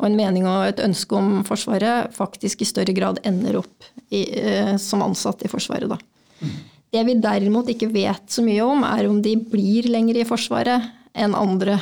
og 0.00 0.06
en 0.08 0.16
mening 0.16 0.46
og 0.48 0.68
et 0.68 0.82
ønske 0.84 1.16
om 1.16 1.40
Forsvaret, 1.48 2.12
faktisk 2.16 2.62
i 2.62 2.68
større 2.68 2.94
grad 2.96 3.20
ender 3.26 3.60
opp 3.60 3.88
i, 4.08 4.24
uh, 4.36 4.76
som 4.80 5.04
ansatt 5.04 5.44
i 5.44 5.50
Forsvaret. 5.52 5.90
Da. 5.90 5.98
Det 6.90 7.02
vi 7.06 7.18
derimot 7.22 7.68
ikke 7.70 7.90
vet 7.92 8.30
så 8.32 8.44
mye 8.44 8.64
om, 8.66 8.86
er 8.86 9.08
om 9.10 9.20
de 9.22 9.36
blir 9.40 9.90
lenger 9.90 10.22
i 10.22 10.28
Forsvaret 10.28 10.88
enn 11.18 11.34
andre 11.34 11.78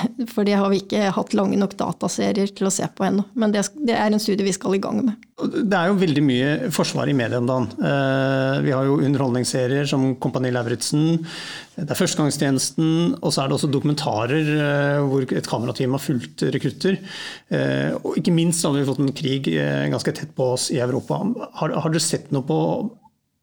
for 0.32 0.46
det 0.46 0.56
har 0.58 0.70
vi 0.72 0.80
ikke 0.82 1.10
hatt 1.14 1.34
lange 1.36 1.58
nok 1.60 1.76
dataserier 1.78 2.50
til 2.56 2.68
å 2.68 2.72
se 2.72 2.86
på 2.88 3.06
ennå. 3.06 3.24
Men 3.38 3.54
det, 3.54 3.64
er 3.92 4.10
en 4.10 4.22
studie 4.22 4.46
vi 4.46 4.54
skal 4.54 4.76
i 4.76 4.82
gang 4.82 5.02
med. 5.06 5.22
Det 5.36 5.76
er 5.76 5.90
jo 5.90 5.98
veldig 6.00 6.22
mye 6.24 6.50
forsvar 6.72 7.10
i 7.12 7.16
media 7.16 7.40
om 7.42 7.48
dagen. 7.48 7.68
Eh, 7.76 8.58
vi 8.64 8.72
har 8.72 8.86
jo 8.88 8.98
underholdningsserier 9.04 9.88
som 9.88 10.08
Kompani 10.22 10.52
Lauritzen, 10.54 11.18
det 11.76 11.90
er 11.92 11.98
Førstegangstjenesten, 11.98 13.18
og 13.20 13.34
så 13.34 13.42
er 13.42 13.50
det 13.50 13.58
også 13.58 13.68
dokumentarer 13.68 14.52
eh, 14.56 15.00
hvor 15.04 15.26
et 15.28 15.50
kamerateam 15.50 15.96
har 15.96 16.02
fulgt 16.02 16.46
rekrutter. 16.56 16.96
Eh, 17.52 17.92
og 18.00 18.16
ikke 18.16 18.34
minst 18.36 18.64
har 18.64 18.72
vi 18.76 18.86
fått 18.88 19.02
en 19.04 19.16
krig 19.16 19.50
ganske 19.92 20.14
tett 20.16 20.32
på 20.36 20.52
oss 20.54 20.70
i 20.72 20.80
Europa. 20.80 21.20
Har, 21.60 21.76
har 21.76 21.92
dere 21.92 22.04
sett 22.04 22.32
noe 22.34 22.46
på 22.48 22.60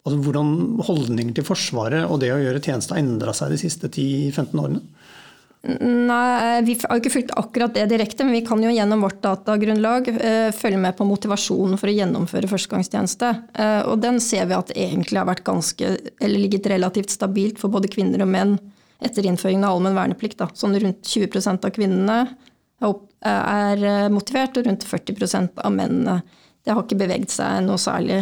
altså, 0.03 0.17
hvordan 0.17 0.81
holdninger 0.89 1.37
til 1.37 1.47
Forsvaret 1.47 2.07
og 2.07 2.19
det 2.23 2.33
å 2.33 2.41
gjøre 2.41 2.63
tjeneste 2.63 2.95
har 2.95 3.03
endra 3.03 3.37
seg 3.37 3.53
de 3.53 3.61
siste 3.61 3.91
10-15 3.91 4.65
årene? 4.65 4.81
Nei, 5.63 6.61
Vi 6.67 6.75
har 6.83 6.99
ikke 6.99 7.11
fulgt 7.13 7.31
akkurat 7.39 7.71
det 7.75 7.85
direkte, 7.87 8.25
men 8.27 8.35
vi 8.35 8.43
kan 8.43 8.59
jo 8.59 8.71
gjennom 8.73 9.05
vårt 9.05 9.21
datagrunnlag 9.23 10.09
eh, 10.11 10.49
følge 10.51 10.79
med 10.81 10.97
på 10.97 11.07
motivasjonen 11.07 11.79
for 11.79 11.87
å 11.87 11.93
gjennomføre 11.95 12.49
førstegangstjeneste. 12.51 13.29
Eh, 13.55 13.79
og 13.87 14.01
den 14.03 14.19
ser 14.23 14.49
vi 14.49 14.57
at 14.57 14.73
egentlig 14.75 15.21
har 15.21 15.29
vært 15.29 15.45
ganske, 15.47 15.93
eller 16.19 16.41
ligget 16.41 16.67
relativt 16.67 17.15
stabilt 17.15 17.61
for 17.63 17.71
både 17.71 17.91
kvinner 17.91 18.25
og 18.25 18.31
menn 18.33 18.57
etter 19.03 19.23
innføringen 19.23 19.63
av 19.63 19.77
allmenn 19.77 19.95
verneplikt. 19.95 20.41
Da. 20.41 20.49
Sånn 20.51 20.75
rundt 20.83 21.07
20% 21.07 21.63
av 21.63 21.75
kvinnene 21.77 22.19
er 22.83 23.87
eh, 23.87 24.09
motivert, 24.11 24.59
og 24.59 24.67
rundt 24.67 24.83
40% 24.83 25.63
av 25.63 25.77
mennene. 25.79 26.17
Det 26.63 26.75
har 26.75 26.83
ikke 26.83 26.99
beveget 26.99 27.31
seg 27.31 27.63
noe 27.63 27.79
særlig. 27.79 28.19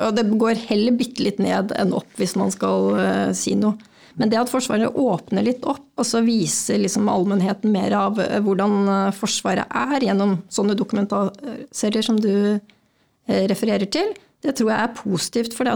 Og 0.00 0.16
det 0.16 0.24
går 0.40 0.64
heller 0.70 0.96
bitte 0.96 1.20
litt 1.26 1.42
ned 1.42 1.76
enn 1.76 1.92
opp, 1.92 2.08
hvis 2.16 2.36
man 2.38 2.52
skal 2.54 3.34
si 3.36 3.56
noe. 3.60 3.76
Men 4.16 4.32
det 4.32 4.40
at 4.40 4.50
Forsvaret 4.50 4.94
åpner 4.96 5.44
litt 5.46 5.66
opp, 5.68 5.84
og 5.98 6.06
så 6.06 6.22
viser 6.26 6.80
liksom 6.80 7.10
allmennheten 7.12 7.72
mer 7.74 7.94
av 7.96 8.20
eh, 8.22 8.38
hvordan 8.44 8.78
eh, 8.94 9.10
Forsvaret 9.16 9.68
er, 9.68 10.08
gjennom 10.08 10.38
sånne 10.52 10.76
dokumentarserier 10.78 12.06
som 12.06 12.18
du 12.22 12.32
eh, 12.56 13.44
refererer 13.50 13.88
til, 13.92 14.14
det 14.44 14.54
tror 14.54 14.70
jeg 14.70 14.86
er 14.86 14.96
positivt. 14.96 15.54
For 15.58 15.66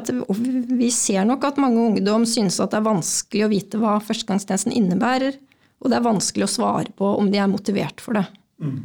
vi 0.70 0.90
ser 0.94 1.26
nok 1.26 1.48
at 1.48 1.60
mange 1.62 1.82
ungdom 1.82 2.26
synes 2.28 2.60
at 2.62 2.72
det 2.72 2.78
er 2.78 2.90
vanskelig 2.90 3.46
å 3.46 3.50
vite 3.50 3.80
hva 3.82 3.96
førstegangstjenesten 4.02 4.74
innebærer. 4.78 5.38
Og 5.82 5.90
det 5.90 5.98
er 5.98 6.06
vanskelig 6.06 6.46
å 6.46 6.52
svare 6.52 6.94
på 6.94 7.08
om 7.18 7.30
de 7.32 7.40
er 7.42 7.50
motivert 7.50 8.02
for 8.02 8.20
det. 8.20 8.28
Mm. 8.62 8.84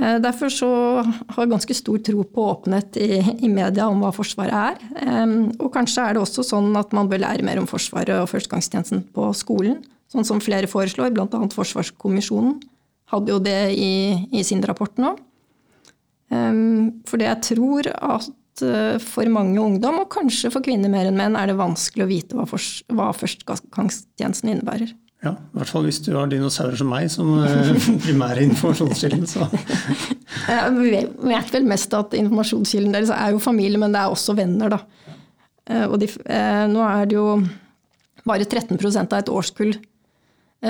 Eh, 0.00 0.18
derfor 0.24 0.52
så 0.52 0.70
har 1.04 1.42
jeg 1.42 1.52
ganske 1.52 1.76
stor 1.76 1.98
tro 2.06 2.24
på 2.24 2.44
åpenhet 2.54 2.96
i, 2.96 3.20
i, 3.44 3.50
media 3.52 3.88
om 3.92 4.00
hva 4.04 4.12
Forsvaret 4.16 4.54
er. 4.56 5.24
Og 5.58 5.68
kanskje 5.74 6.06
er 6.06 6.16
det 6.16 6.22
også 6.22 6.44
sånn 6.46 6.70
at 6.80 6.94
man 6.96 7.10
bør 7.10 7.24
lære 7.26 7.44
mer 7.46 7.60
om 7.60 7.68
Forsvaret 7.70 8.14
og 8.16 8.30
førstegangstjenesten 8.32 9.04
på 9.12 9.28
skolen. 9.36 9.82
Sånn 10.12 10.28
som 10.28 10.40
flere 10.44 10.68
foreslår, 10.68 11.12
bl.a. 11.12 11.28
Forsvarskommisjonen 11.28 12.58
hadde 13.12 13.32
jo 13.32 13.40
det 13.44 13.60
i, 13.76 13.92
i 14.32 14.44
sin 14.44 14.64
rapport 14.64 14.96
nå. 15.00 15.14
Fordi 16.32 17.28
jeg 17.28 17.44
tror 17.44 17.88
at 17.92 18.62
eh, 18.64 18.96
for 19.04 19.28
mange 19.32 19.60
ungdom, 19.60 20.00
og 20.02 20.12
kanskje 20.12 20.52
for 20.52 20.64
kvinner 20.64 20.92
mer 20.92 21.10
enn 21.10 21.18
menn, 21.18 21.36
er 21.36 21.50
det 21.50 21.58
vanskelig 21.58 22.06
å 22.06 22.10
vite 22.10 22.38
hva, 22.38 22.46
for, 22.48 22.62
hva 22.92 23.10
førstegangstjenesten 23.16 24.54
innebærer. 24.54 24.94
Ja, 25.22 25.36
I 25.38 25.60
hvert 25.60 25.70
fall 25.70 25.84
hvis 25.86 26.00
du 26.02 26.10
har 26.16 26.26
dinosaurer 26.30 26.78
som 26.78 26.88
meg 26.90 27.06
som 27.12 27.36
eh, 27.46 27.70
primære 28.06 28.42
informasjonskilden. 28.48 29.28
Så. 29.30 29.46
Vi 30.80 30.90
vet 31.30 31.52
vel 31.54 31.68
mest 31.70 31.94
at 31.94 32.16
informasjonskilden 32.18 32.94
deres 32.96 33.12
er 33.14 33.30
jo 33.30 33.42
familie, 33.42 33.78
men 33.78 33.94
det 33.94 34.00
er 34.02 34.10
også 34.10 34.34
venner. 34.38 34.74
da. 34.74 34.80
Eh, 35.70 35.84
og 35.86 36.00
de, 36.02 36.08
eh, 36.26 36.64
nå 36.72 36.82
er 36.88 37.06
det 37.06 37.18
jo 37.20 37.36
bare 38.26 38.48
13 38.48 38.74
av 39.06 39.18
et 39.20 39.32
årskull 39.32 39.74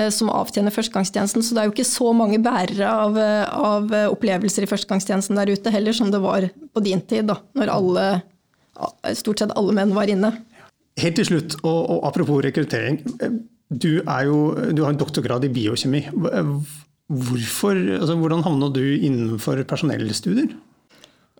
som 0.09 0.31
avtjener 0.33 0.73
førstegangstjenesten, 0.73 1.43
så 1.45 1.53
det 1.53 1.59
er 1.61 1.67
jo 1.67 1.73
ikke 1.75 1.83
så 1.85 2.07
mange 2.17 2.39
bærere 2.41 2.87
av, 2.89 3.13
av 3.53 3.91
opplevelser 4.09 4.65
i 4.65 4.69
førstegangstjenesten 4.71 5.37
der 5.37 5.51
ute 5.53 5.69
heller, 5.69 5.93
som 5.93 6.09
det 6.09 6.17
var 6.23 6.47
på 6.49 6.81
din 6.81 7.03
tid, 7.05 7.27
da, 7.29 7.35
når 7.53 7.69
alle, 7.69 8.05
stort 9.13 9.43
sett 9.43 9.53
alle 9.53 9.75
menn 9.77 9.93
var 9.93 10.09
inne. 10.09 10.31
Helt 10.97 11.19
til 11.21 11.29
slutt, 11.29 11.59
og, 11.61 11.77
og 11.77 12.07
apropos 12.09 12.41
rekruttering. 12.41 13.03
Du, 13.73 13.89
jo, 14.01 14.37
du, 14.75 14.83
har 14.83 14.93
en 14.93 14.99
doktorgrad 14.99 15.45
i 15.47 15.51
biokjemi. 15.53 16.05
Hvorfor, 16.13 17.79
altså, 17.99 18.15
hvordan 18.19 18.45
havna 18.45 18.69
du 18.73 18.83
innenfor 18.83 19.63
personellstudier? 19.69 20.53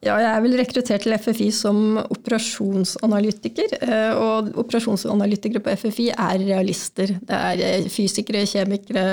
Ja, 0.03 0.17
jeg 0.19 0.27
er 0.27 0.41
vel 0.43 0.57
rekruttert 0.59 1.05
til 1.05 1.15
FFI 1.15 1.45
som 1.55 1.77
operasjonsanalytiker. 2.01 3.75
Eh, 3.79 4.17
og 4.19 4.51
operasjonsanalytikere 4.59 5.63
på 5.63 5.75
FFI 5.79 6.09
er 6.11 6.43
realister. 6.43 7.15
Det 7.23 7.37
er 7.37 7.63
eh, 7.63 7.87
fysikere, 7.91 8.43
kjemikere, 8.49 9.05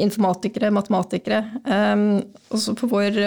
informatikere, 0.00 0.72
matematikere. 0.72 1.42
Eh, 1.60 2.06
også 2.56 2.72
på, 2.78 2.88
vår, 2.88 3.20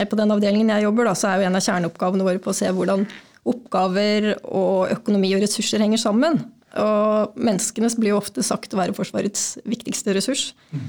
på 0.00 0.20
den 0.22 0.32
avdelingen 0.32 0.72
jeg 0.72 0.88
jobber, 0.88 1.10
da, 1.10 1.14
så 1.20 1.30
er 1.30 1.42
jo 1.42 1.50
en 1.50 1.60
av 1.60 1.68
kjerneoppgavene 1.68 2.28
våre 2.30 2.40
på 2.40 2.54
å 2.54 2.56
se 2.56 2.72
hvordan 2.72 3.04
oppgaver 3.44 4.30
og 4.48 4.88
økonomi 4.94 5.34
og 5.36 5.44
ressurser 5.44 5.84
henger 5.84 6.00
sammen. 6.00 6.40
Og 6.82 7.34
menneskene 7.38 7.90
blir 8.00 8.14
jo 8.14 8.20
ofte 8.20 8.42
sagt 8.46 8.74
å 8.74 8.80
være 8.80 8.94
Forsvarets 8.96 9.58
viktigste 9.68 10.14
ressurs. 10.16 10.48
Mm. 10.74 10.86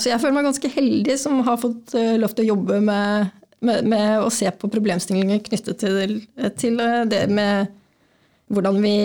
Så 0.00 0.08
jeg 0.08 0.20
føler 0.22 0.36
meg 0.38 0.46
ganske 0.48 0.70
heldig 0.72 1.16
som 1.20 1.42
har 1.44 1.58
fått 1.60 1.92
eh, 1.98 2.14
lov 2.16 2.32
til 2.32 2.46
å 2.46 2.52
jobbe 2.54 2.78
med, 2.84 3.32
med, 3.60 3.88
med 3.92 4.22
å 4.24 4.30
se 4.32 4.48
på 4.48 4.70
problemstillinger 4.72 5.42
knyttet 5.44 5.82
til, 5.82 6.14
til, 6.56 6.80
det 7.10 7.26
med 7.28 7.74
hvordan 8.48 8.78
vi 8.80 8.96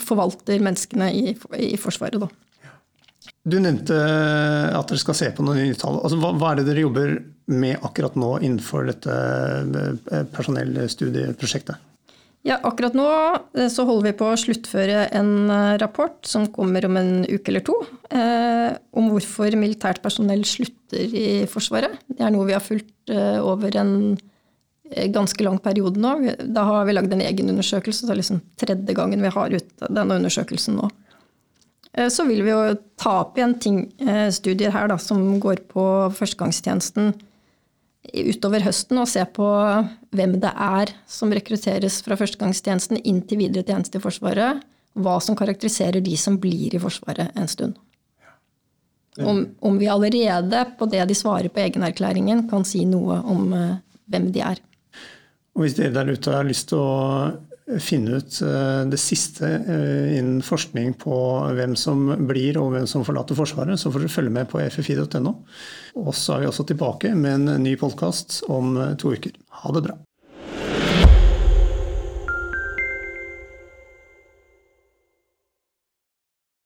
forvalter 0.00 0.62
menneskene 0.64 1.10
i, 1.12 1.34
i 1.58 1.76
Forsvaret. 1.80 2.22
Da. 2.22 2.30
Du 3.44 3.58
nevnte 3.60 3.96
at 4.76 4.88
dere 4.88 5.02
skal 5.02 5.18
se 5.18 5.28
på 5.36 5.44
noen 5.44 5.60
nye 5.64 5.76
tall. 5.76 5.98
Altså, 6.00 6.16
hva, 6.22 6.32
hva, 6.38 6.54
er 6.54 6.60
det 6.60 6.70
dere 6.70 6.86
jobber 6.86 7.14
med 7.50 7.84
akkurat 7.84 8.16
nå 8.20 8.34
innenfor 8.40 8.88
dette 8.88 9.20
personellstudieprosjektet? 10.32 11.80
Ja, 12.46 12.56
akkurat 12.64 12.94
nå 12.96 13.06
eh, 13.52 13.68
så 13.68 13.84
holder 13.84 14.08
vi 14.08 14.16
på 14.16 14.30
å 14.30 14.38
sluttføre 14.40 15.04
en 15.16 15.50
eh, 15.52 15.76
rapport 15.82 16.16
som 16.24 16.46
kommer 16.48 16.86
om 16.88 16.96
en 16.96 17.12
uke 17.28 17.52
eller 17.52 17.64
to, 17.66 17.76
eh, 18.08 18.72
om 18.96 19.10
hvorfor 19.12 19.52
militært 19.60 20.00
personell 20.04 20.46
slutter 20.48 21.12
i 21.20 21.26
Forsvaret. 21.50 21.98
Det 22.08 22.24
er 22.24 22.32
noe 22.32 22.48
vi 22.48 22.56
har 22.56 22.64
fulgt 22.64 23.12
eh, 23.12 23.36
over 23.44 23.76
en 23.82 23.92
eh, 24.88 25.10
ganske 25.12 25.44
lang 25.44 25.60
periode 25.60 26.00
nå. 26.00 26.14
Da 26.48 26.64
har 26.64 26.88
vi 26.88 26.96
lagd 26.96 27.12
en 27.12 27.26
egen 27.26 27.52
undersøkelse, 27.52 28.08
det 28.08 28.16
er 28.16 28.22
liksom 28.22 28.40
tredje 28.60 28.96
gangen 28.96 29.20
vi 29.20 29.36
har 29.36 29.56
ut 29.60 29.86
denne 29.90 30.20
undersøkelsen 30.22 30.80
nå. 30.80 30.90
Så 31.90 32.22
vil 32.22 32.44
vi 32.46 32.52
jo 32.52 32.76
ta 33.02 33.16
opp 33.24 33.34
igjen 33.34 33.56
ting, 33.58 33.78
studier 34.30 34.70
her 34.70 34.86
da, 34.92 34.94
som 35.02 35.24
går 35.42 35.64
på 35.72 35.82
førstegangstjenesten 36.14 37.08
utover 38.08 38.64
høsten 38.64 38.98
og 39.00 39.08
se 39.10 39.22
på 39.36 39.46
hvem 40.16 40.38
det 40.42 40.50
er 40.50 40.92
som 41.10 41.32
rekrutteres 41.34 42.00
fra 42.04 42.16
førstegangstjenesten 42.18 43.02
inn 43.04 43.20
til 43.28 43.42
videre 43.42 43.66
tjeneste 43.66 44.00
i 44.00 44.04
Forsvaret. 44.04 44.64
Hva 44.98 45.20
som 45.22 45.36
karakteriserer 45.38 46.02
de 46.02 46.16
som 46.18 46.38
blir 46.40 46.74
i 46.74 46.82
Forsvaret 46.82 47.36
en 47.38 47.50
stund. 47.50 47.76
Om, 49.20 49.42
om 49.60 49.76
vi 49.78 49.88
allerede 49.90 50.64
på 50.78 50.86
det 50.90 51.02
de 51.10 51.14
svarer 51.18 51.50
på 51.52 51.60
egenerklæringen, 51.60 52.46
kan 52.48 52.64
si 52.64 52.84
noe 52.88 53.18
om 53.28 53.52
uh, 53.52 53.78
hvem 54.08 54.30
de 54.32 54.42
er. 54.46 54.60
Og 55.54 55.66
Hvis 55.66 55.76
dere 55.76 55.92
der 55.98 56.12
ute 56.14 56.32
har 56.32 56.46
lyst 56.46 56.70
til 56.70 56.80
å 56.80 56.90
finne 57.78 58.18
ut 58.18 58.40
eh, 58.42 58.82
det 58.90 58.98
siste 59.00 59.46
eh, 59.46 60.18
innen 60.18 60.42
forskning 60.44 60.94
på 61.00 61.16
hvem 61.56 61.76
som 61.78 62.08
blir 62.28 62.58
og 62.60 62.74
hvem 62.74 62.88
som 62.90 63.06
forlater 63.06 63.38
Forsvaret, 63.38 63.78
så 63.80 63.92
får 63.92 64.04
dere 64.04 64.16
følge 64.16 64.34
med 64.34 64.50
på 64.50 64.62
ffi.no. 64.66 65.34
Og 66.00 66.12
så 66.16 66.36
er 66.36 66.44
vi 66.44 66.50
også 66.50 66.66
tilbake 66.70 67.14
med 67.14 67.38
en 67.38 67.64
ny 67.64 67.76
podkast 67.80 68.42
om 68.50 68.74
to 68.98 69.14
uker. 69.14 69.36
Ha 69.62 69.76
det 69.76 69.86
bra. 69.86 70.00